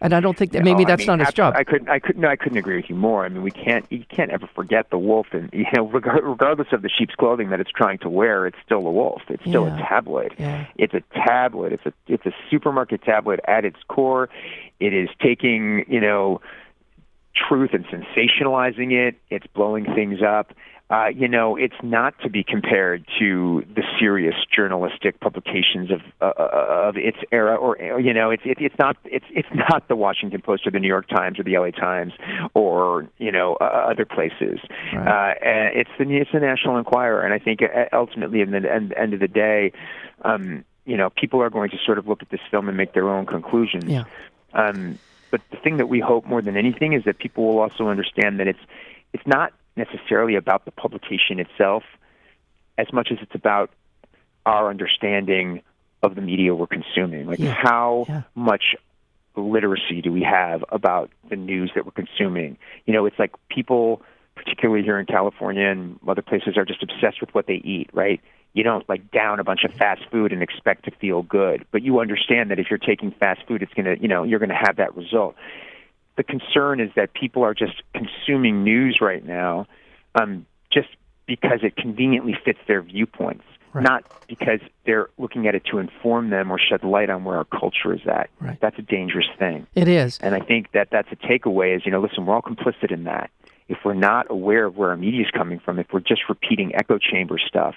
And 0.00 0.12
I 0.12 0.20
don't 0.20 0.36
think 0.36 0.52
that 0.52 0.64
maybe 0.64 0.82
oh, 0.84 0.88
no, 0.88 0.88
that's 0.88 1.08
I 1.08 1.12
mean, 1.12 1.18
not 1.18 1.28
its 1.28 1.32
job. 1.32 1.54
I 1.56 1.64
couldn't. 1.64 1.88
I 1.88 1.98
couldn't. 1.98 2.20
No, 2.20 2.28
I 2.28 2.36
couldn't 2.36 2.58
agree 2.58 2.76
with 2.76 2.90
you 2.90 2.94
more. 2.94 3.24
I 3.24 3.30
mean, 3.30 3.42
we 3.42 3.50
can't. 3.50 3.86
You 3.90 4.04
can't 4.14 4.30
ever 4.30 4.46
forget 4.54 4.90
the 4.90 4.98
wolf, 4.98 5.28
and 5.32 5.48
you 5.52 5.64
know, 5.74 5.86
regardless 5.86 6.68
of 6.72 6.82
the 6.82 6.90
sheep's 6.90 7.14
clothing 7.14 7.48
that 7.50 7.60
it's 7.60 7.70
trying 7.70 7.98
to 7.98 8.10
wear, 8.10 8.46
it's 8.46 8.58
still 8.66 8.86
a 8.86 8.90
wolf. 8.90 9.22
It's 9.28 9.42
still 9.44 9.66
yeah. 9.66 9.78
a 9.78 9.88
tabloid. 9.88 10.34
Yeah. 10.38 10.66
It's 10.76 10.92
a 10.92 11.02
tabloid. 11.14 11.72
It's 11.72 11.86
a. 11.86 11.92
It's 12.06 12.26
a 12.26 12.32
supermarket 12.50 13.02
tabloid 13.02 13.40
at 13.48 13.64
its 13.64 13.78
core. 13.88 14.28
It 14.78 14.92
is 14.92 15.08
taking 15.22 15.86
you 15.88 16.00
know, 16.00 16.42
truth 17.48 17.70
and 17.72 17.86
sensationalizing 17.86 18.92
it. 18.92 19.16
It's 19.30 19.46
blowing 19.54 19.86
things 19.86 20.20
up. 20.22 20.52
Uh, 20.94 21.08
you 21.08 21.26
know, 21.26 21.56
it's 21.56 21.74
not 21.82 22.14
to 22.20 22.30
be 22.30 22.44
compared 22.44 23.04
to 23.18 23.64
the 23.74 23.82
serious 23.98 24.34
journalistic 24.54 25.18
publications 25.18 25.90
of 25.90 26.00
uh, 26.20 26.32
uh 26.38 26.88
of 26.88 26.96
its 26.96 27.16
era, 27.32 27.56
or 27.56 27.76
you 28.00 28.14
know, 28.14 28.30
it's 28.30 28.42
it, 28.44 28.58
it's 28.60 28.74
not 28.78 28.96
it's 29.04 29.24
it's 29.30 29.48
not 29.70 29.88
the 29.88 29.96
Washington 29.96 30.40
Post 30.40 30.66
or 30.66 30.70
the 30.70 30.78
New 30.78 30.88
York 30.88 31.08
Times 31.08 31.38
or 31.38 31.42
the 31.42 31.58
LA 31.58 31.70
Times 31.70 32.12
or 32.54 33.08
you 33.18 33.32
know 33.32 33.56
uh, 33.60 33.64
other 33.64 34.04
places. 34.04 34.60
Right. 34.92 35.32
Uh, 35.32 35.80
it's 35.80 35.90
the 35.98 36.04
it's 36.16 36.30
the 36.32 36.40
National 36.40 36.76
Enquirer, 36.76 37.22
and 37.22 37.34
I 37.34 37.40
think 37.40 37.60
uh, 37.62 37.86
ultimately, 37.92 38.40
in 38.40 38.52
the 38.52 38.72
end, 38.72 38.94
end 38.96 39.14
of 39.14 39.20
the 39.20 39.28
day, 39.28 39.72
um, 40.22 40.64
you 40.84 40.96
know, 40.96 41.10
people 41.10 41.42
are 41.42 41.50
going 41.50 41.70
to 41.70 41.78
sort 41.84 41.98
of 41.98 42.06
look 42.06 42.22
at 42.22 42.30
this 42.30 42.40
film 42.52 42.68
and 42.68 42.76
make 42.76 42.92
their 42.92 43.08
own 43.08 43.26
conclusions. 43.26 43.86
Yeah. 43.86 44.04
Um, 44.52 45.00
but 45.32 45.40
the 45.50 45.56
thing 45.56 45.78
that 45.78 45.88
we 45.88 45.98
hope 45.98 46.24
more 46.24 46.40
than 46.40 46.56
anything 46.56 46.92
is 46.92 47.02
that 47.04 47.18
people 47.18 47.46
will 47.48 47.58
also 47.58 47.88
understand 47.88 48.38
that 48.38 48.46
it's 48.46 48.60
it's 49.12 49.26
not 49.26 49.52
necessarily 49.76 50.36
about 50.36 50.64
the 50.64 50.70
publication 50.70 51.38
itself 51.40 51.82
as 52.78 52.92
much 52.92 53.08
as 53.10 53.18
it's 53.20 53.34
about 53.34 53.70
our 54.46 54.70
understanding 54.70 55.62
of 56.02 56.14
the 56.14 56.20
media 56.20 56.54
we're 56.54 56.66
consuming. 56.66 57.26
Like 57.26 57.38
yeah. 57.38 57.52
how 57.52 58.06
yeah. 58.08 58.22
much 58.34 58.76
literacy 59.36 60.00
do 60.02 60.12
we 60.12 60.22
have 60.22 60.64
about 60.68 61.10
the 61.28 61.36
news 61.36 61.72
that 61.74 61.84
we're 61.84 61.92
consuming? 61.92 62.56
You 62.86 62.92
know, 62.92 63.06
it's 63.06 63.18
like 63.18 63.32
people 63.48 64.02
particularly 64.34 64.82
here 64.82 64.98
in 64.98 65.06
California 65.06 65.66
and 65.66 65.98
other 66.06 66.22
places 66.22 66.56
are 66.56 66.64
just 66.64 66.82
obsessed 66.82 67.20
with 67.20 67.32
what 67.34 67.46
they 67.46 67.54
eat, 67.54 67.88
right? 67.92 68.20
You 68.52 68.62
don't 68.62 68.88
like 68.88 69.10
down 69.10 69.40
a 69.40 69.44
bunch 69.44 69.64
of 69.64 69.72
fast 69.72 70.02
food 70.10 70.32
and 70.32 70.42
expect 70.42 70.84
to 70.84 70.90
feel 70.92 71.22
good, 71.22 71.64
but 71.70 71.82
you 71.82 72.00
understand 72.00 72.50
that 72.50 72.58
if 72.58 72.66
you're 72.68 72.78
taking 72.78 73.10
fast 73.12 73.42
food 73.46 73.62
it's 73.62 73.72
going 73.74 73.86
to, 73.86 74.00
you 74.00 74.08
know, 74.08 74.22
you're 74.24 74.38
going 74.38 74.50
to 74.50 74.54
have 74.54 74.76
that 74.76 74.96
result 74.96 75.34
the 76.16 76.22
concern 76.22 76.80
is 76.80 76.90
that 76.96 77.14
people 77.14 77.42
are 77.42 77.54
just 77.54 77.82
consuming 77.94 78.62
news 78.64 78.98
right 79.00 79.24
now 79.24 79.66
um, 80.14 80.46
just 80.72 80.88
because 81.26 81.60
it 81.62 81.76
conveniently 81.76 82.36
fits 82.44 82.58
their 82.68 82.82
viewpoints, 82.82 83.44
right. 83.72 83.82
not 83.82 84.04
because 84.28 84.60
they're 84.84 85.08
looking 85.18 85.48
at 85.48 85.54
it 85.54 85.64
to 85.70 85.78
inform 85.78 86.30
them 86.30 86.50
or 86.50 86.58
shed 86.58 86.84
light 86.84 87.10
on 87.10 87.24
where 87.24 87.36
our 87.36 87.44
culture 87.44 87.92
is 87.94 88.06
at. 88.06 88.30
Right. 88.40 88.58
That's 88.60 88.78
a 88.78 88.82
dangerous 88.82 89.26
thing. 89.38 89.66
It 89.74 89.88
is. 89.88 90.18
And 90.18 90.34
I 90.34 90.40
think 90.40 90.72
that 90.72 90.88
that's 90.90 91.08
a 91.10 91.16
takeaway 91.16 91.76
is, 91.76 91.84
you 91.84 91.90
know, 91.90 92.00
listen, 92.00 92.26
we're 92.26 92.34
all 92.34 92.42
complicit 92.42 92.92
in 92.92 93.04
that. 93.04 93.30
If 93.68 93.78
we're 93.84 93.94
not 93.94 94.26
aware 94.30 94.66
of 94.66 94.76
where 94.76 94.90
our 94.90 94.96
media 94.96 95.22
is 95.22 95.30
coming 95.30 95.58
from, 95.58 95.78
if 95.78 95.86
we're 95.92 96.00
just 96.00 96.22
repeating 96.28 96.74
echo 96.74 96.98
chamber 96.98 97.38
stuff, 97.38 97.74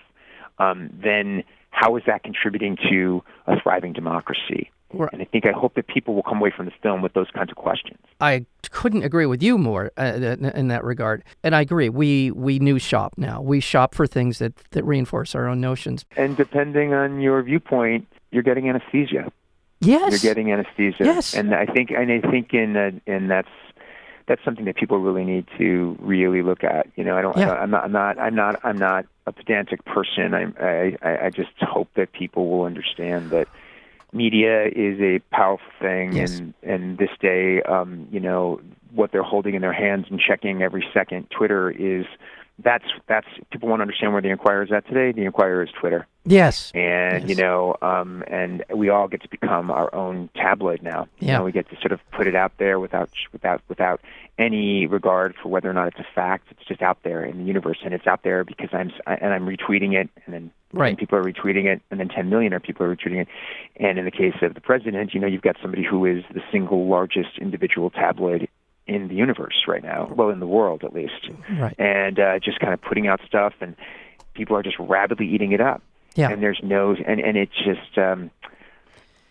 um, 0.59 0.89
then 1.01 1.43
how 1.69 1.95
is 1.95 2.03
that 2.07 2.23
contributing 2.23 2.77
to 2.89 3.23
a 3.45 3.59
thriving 3.61 3.93
democracy? 3.93 4.69
Right. 4.93 5.09
And 5.11 5.21
I 5.21 5.25
think 5.25 5.45
I 5.45 5.51
hope 5.51 5.75
that 5.75 5.87
people 5.87 6.15
will 6.15 6.23
come 6.23 6.37
away 6.37 6.51
from 6.55 6.65
this 6.65 6.75
film 6.81 7.01
with 7.01 7.13
those 7.13 7.29
kinds 7.31 7.51
of 7.51 7.57
questions. 7.57 7.99
I 8.21 8.45
couldn't 8.71 9.03
agree 9.03 9.25
with 9.25 9.43
you 9.43 9.57
more 9.57 9.91
uh, 9.97 10.03
in 10.03 10.69
that 10.69 10.83
regard. 10.83 11.23
And 11.43 11.55
I 11.55 11.61
agree. 11.61 11.89
We 11.89 12.31
we 12.31 12.59
news 12.59 12.81
shop 12.81 13.13
now. 13.17 13.41
We 13.41 13.59
shop 13.59 13.93
for 13.93 14.07
things 14.07 14.39
that 14.39 14.55
that 14.71 14.85
reinforce 14.85 15.35
our 15.35 15.47
own 15.47 15.59
notions. 15.59 16.05
And 16.15 16.37
depending 16.37 16.93
on 16.93 17.19
your 17.19 17.41
viewpoint, 17.43 18.07
you're 18.31 18.43
getting 18.43 18.69
anesthesia. 18.69 19.31
Yes. 19.81 20.23
You're 20.23 20.33
getting 20.33 20.51
anesthesia. 20.51 21.03
Yes. 21.03 21.33
And 21.33 21.53
I 21.53 21.65
think 21.65 21.91
and 21.91 22.11
I 22.11 22.21
think 22.21 22.53
in 22.53 22.77
uh, 22.77 22.91
and 23.07 23.29
that's 23.29 23.49
that's 24.27 24.43
something 24.43 24.65
that 24.65 24.75
people 24.75 24.99
really 24.99 25.23
need 25.23 25.47
to 25.57 25.97
really 25.99 26.43
look 26.43 26.63
at. 26.63 26.87
You 26.95 27.03
know, 27.03 27.17
I 27.17 27.21
don't. 27.21 27.37
Yeah. 27.37 27.51
I, 27.51 27.61
I'm 27.61 27.71
not. 27.71 27.83
I'm 27.83 27.91
not. 27.91 28.19
I'm 28.19 28.35
not. 28.35 28.59
I'm 28.63 28.77
not 28.77 29.05
a 29.25 29.31
pedantic 29.31 29.83
person. 29.85 30.33
I, 30.33 30.95
I 31.01 31.25
I 31.25 31.29
just 31.29 31.51
hope 31.61 31.89
that 31.95 32.13
people 32.13 32.49
will 32.49 32.63
understand 32.65 33.31
that 33.31 33.47
media 34.13 34.67
is 34.67 34.99
a 34.99 35.19
powerful 35.31 35.67
thing, 35.79 36.13
yes. 36.13 36.39
and 36.39 36.53
and 36.63 36.97
this 36.97 37.09
day, 37.19 37.61
um, 37.63 38.07
you 38.11 38.19
know, 38.19 38.61
what 38.93 39.11
they're 39.11 39.23
holding 39.23 39.55
in 39.55 39.61
their 39.61 39.73
hands 39.73 40.05
and 40.09 40.19
checking 40.19 40.61
every 40.61 40.85
second. 40.93 41.29
Twitter 41.29 41.69
is 41.69 42.05
that's 42.63 42.85
that's 43.07 43.27
people 43.51 43.69
want 43.69 43.79
to 43.79 43.83
understand 43.83 44.13
where 44.13 44.21
the 44.21 44.29
Enquirer 44.29 44.63
is 44.63 44.71
at 44.71 44.87
today. 44.87 45.11
The 45.11 45.25
Enquirer 45.25 45.63
is 45.63 45.69
Twitter. 45.79 46.07
Yes. 46.25 46.71
And 46.73 47.21
yes. 47.21 47.29
you 47.29 47.35
know, 47.35 47.75
um, 47.81 48.23
and 48.27 48.63
we 48.73 48.89
all 48.89 49.07
get 49.07 49.21
to 49.21 49.29
become 49.29 49.69
our 49.69 49.93
own 49.93 50.29
tabloid 50.35 50.81
now. 50.81 51.07
Yeah. 51.19 51.33
You 51.33 51.37
know, 51.39 51.43
we 51.45 51.51
get 51.51 51.69
to 51.69 51.75
sort 51.77 51.91
of 51.91 51.99
put 52.11 52.27
it 52.27 52.35
out 52.35 52.53
there 52.57 52.79
without 52.79 53.09
without 53.31 53.61
without 53.67 54.01
any 54.39 54.87
regard 54.87 55.35
for 55.41 55.49
whether 55.49 55.69
or 55.69 55.73
not 55.73 55.87
it's 55.87 55.99
a 55.99 56.07
fact. 56.15 56.47
It's 56.51 56.67
just 56.67 56.81
out 56.81 56.97
there 57.03 57.23
in 57.23 57.37
the 57.37 57.43
universe, 57.43 57.77
and 57.83 57.93
it's 57.93 58.07
out 58.07 58.23
there 58.23 58.43
because 58.43 58.69
I'm 58.73 58.91
and 59.05 59.33
I'm 59.33 59.45
retweeting 59.45 59.93
it, 59.93 60.09
and 60.25 60.33
then 60.33 60.51
right. 60.73 60.89
And 60.89 60.97
people 60.97 61.19
are 61.19 61.23
retweeting 61.23 61.65
it, 61.65 61.81
and 61.91 61.99
then 61.99 62.09
10 62.09 62.29
million 62.29 62.53
are 62.53 62.59
people 62.59 62.85
are 62.87 62.95
retweeting 62.95 63.21
it. 63.21 63.27
And 63.75 63.99
in 63.99 64.05
the 64.05 64.11
case 64.11 64.35
of 64.41 64.55
the 64.55 64.61
president, 64.61 65.13
you 65.13 65.19
know, 65.19 65.27
you've 65.27 65.43
got 65.43 65.57
somebody 65.61 65.83
who 65.83 66.05
is 66.05 66.23
the 66.33 66.41
single 66.51 66.87
largest 66.87 67.37
individual 67.39 67.91
tabloid 67.91 68.49
in 68.87 69.07
the 69.07 69.15
universe 69.15 69.65
right 69.67 69.83
now, 69.83 70.11
well, 70.15 70.29
in 70.29 70.39
the 70.39 70.47
world 70.47 70.83
at 70.83 70.93
least, 70.93 71.29
right. 71.59 71.75
and 71.79 72.19
uh, 72.19 72.39
just 72.39 72.59
kind 72.59 72.73
of 72.73 72.81
putting 72.81 73.07
out 73.07 73.19
stuff, 73.27 73.53
and 73.61 73.75
people 74.33 74.55
are 74.55 74.63
just 74.63 74.77
rapidly 74.79 75.27
eating 75.27 75.51
it 75.51 75.61
up. 75.61 75.81
Yeah. 76.15 76.29
And 76.29 76.41
there's 76.41 76.59
no, 76.63 76.95
and 76.95 77.19
and 77.19 77.37
it's 77.37 77.55
just. 77.55 77.97
Um, 77.97 78.31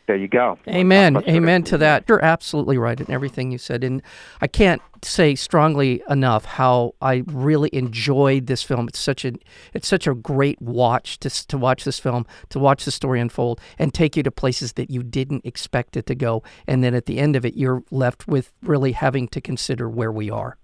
there 0.07 0.17
you 0.17 0.29
go. 0.29 0.59
Amen. 0.69 1.17
Amen 1.29 1.65
to 1.65 1.79
that. 1.79 2.05
You're 2.09 2.25
absolutely 2.25 2.79
right 2.79 2.99
in 3.01 3.11
everything 3.11 3.51
you 3.51 3.59
said. 3.59 3.83
And 3.83 4.03
I 4.41 4.47
can't 4.47 4.81
say 5.03 5.35
strongly 5.35 6.03
enough 6.09 6.45
how 6.45 6.95
I 7.01 7.25
really 7.27 7.71
enjoyed 7.73 8.47
this 8.47 8.63
film. 8.63 8.89
It's 8.89 8.99
such 8.99 9.25
a 9.25 9.33
it's 9.75 9.89
such 9.89 10.07
a 10.07 10.15
great 10.15 10.61
watch 10.63 11.19
to 11.21 11.47
to 11.49 11.59
watch 11.59 11.85
this 11.85 11.99
film, 11.99 12.27
to 12.51 12.59
watch 12.59 12.85
the 12.85 12.93
story 12.93 13.21
unfold 13.21 13.61
and 13.79 13.93
take 13.93 14.17
you 14.17 14.23
to 14.23 14.31
places 14.31 14.75
that 14.75 14.91
you 14.91 15.03
didn't 15.03 15.45
expect 15.45 15.97
it 15.97 16.07
to 16.07 16.15
go. 16.15 16.43
And 16.67 16.85
then 16.85 16.95
at 16.95 17.07
the 17.07 17.19
end 17.19 17.35
of 17.35 17.45
it 17.45 17.55
you're 17.55 17.83
left 17.91 18.29
with 18.29 18.53
really 18.63 18.93
having 18.93 19.27
to 19.29 19.41
consider 19.41 19.89
where 19.89 20.13
we 20.13 20.31
are. 20.31 20.57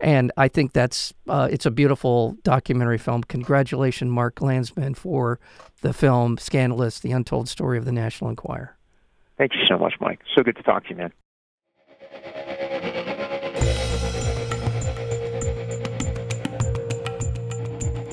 And 0.00 0.32
I 0.36 0.48
think 0.48 0.72
that's 0.72 1.12
uh, 1.28 1.48
it's 1.50 1.66
a 1.66 1.70
beautiful 1.70 2.36
documentary 2.42 2.98
film. 2.98 3.22
Congratulations, 3.24 4.10
Mark 4.10 4.40
Landsman, 4.40 4.94
for 4.94 5.38
the 5.82 5.92
film 5.92 6.38
"Scandalous: 6.38 7.00
The 7.00 7.12
Untold 7.12 7.48
Story 7.48 7.78
of 7.78 7.84
the 7.84 7.92
National 7.92 8.30
Enquirer." 8.30 8.76
Thank 9.38 9.52
you 9.54 9.60
so 9.68 9.78
much, 9.78 9.94
Mike. 10.00 10.20
So 10.34 10.42
good 10.42 10.56
to 10.56 10.62
talk 10.62 10.84
to 10.84 10.90
you, 10.90 10.96
man. 10.96 11.12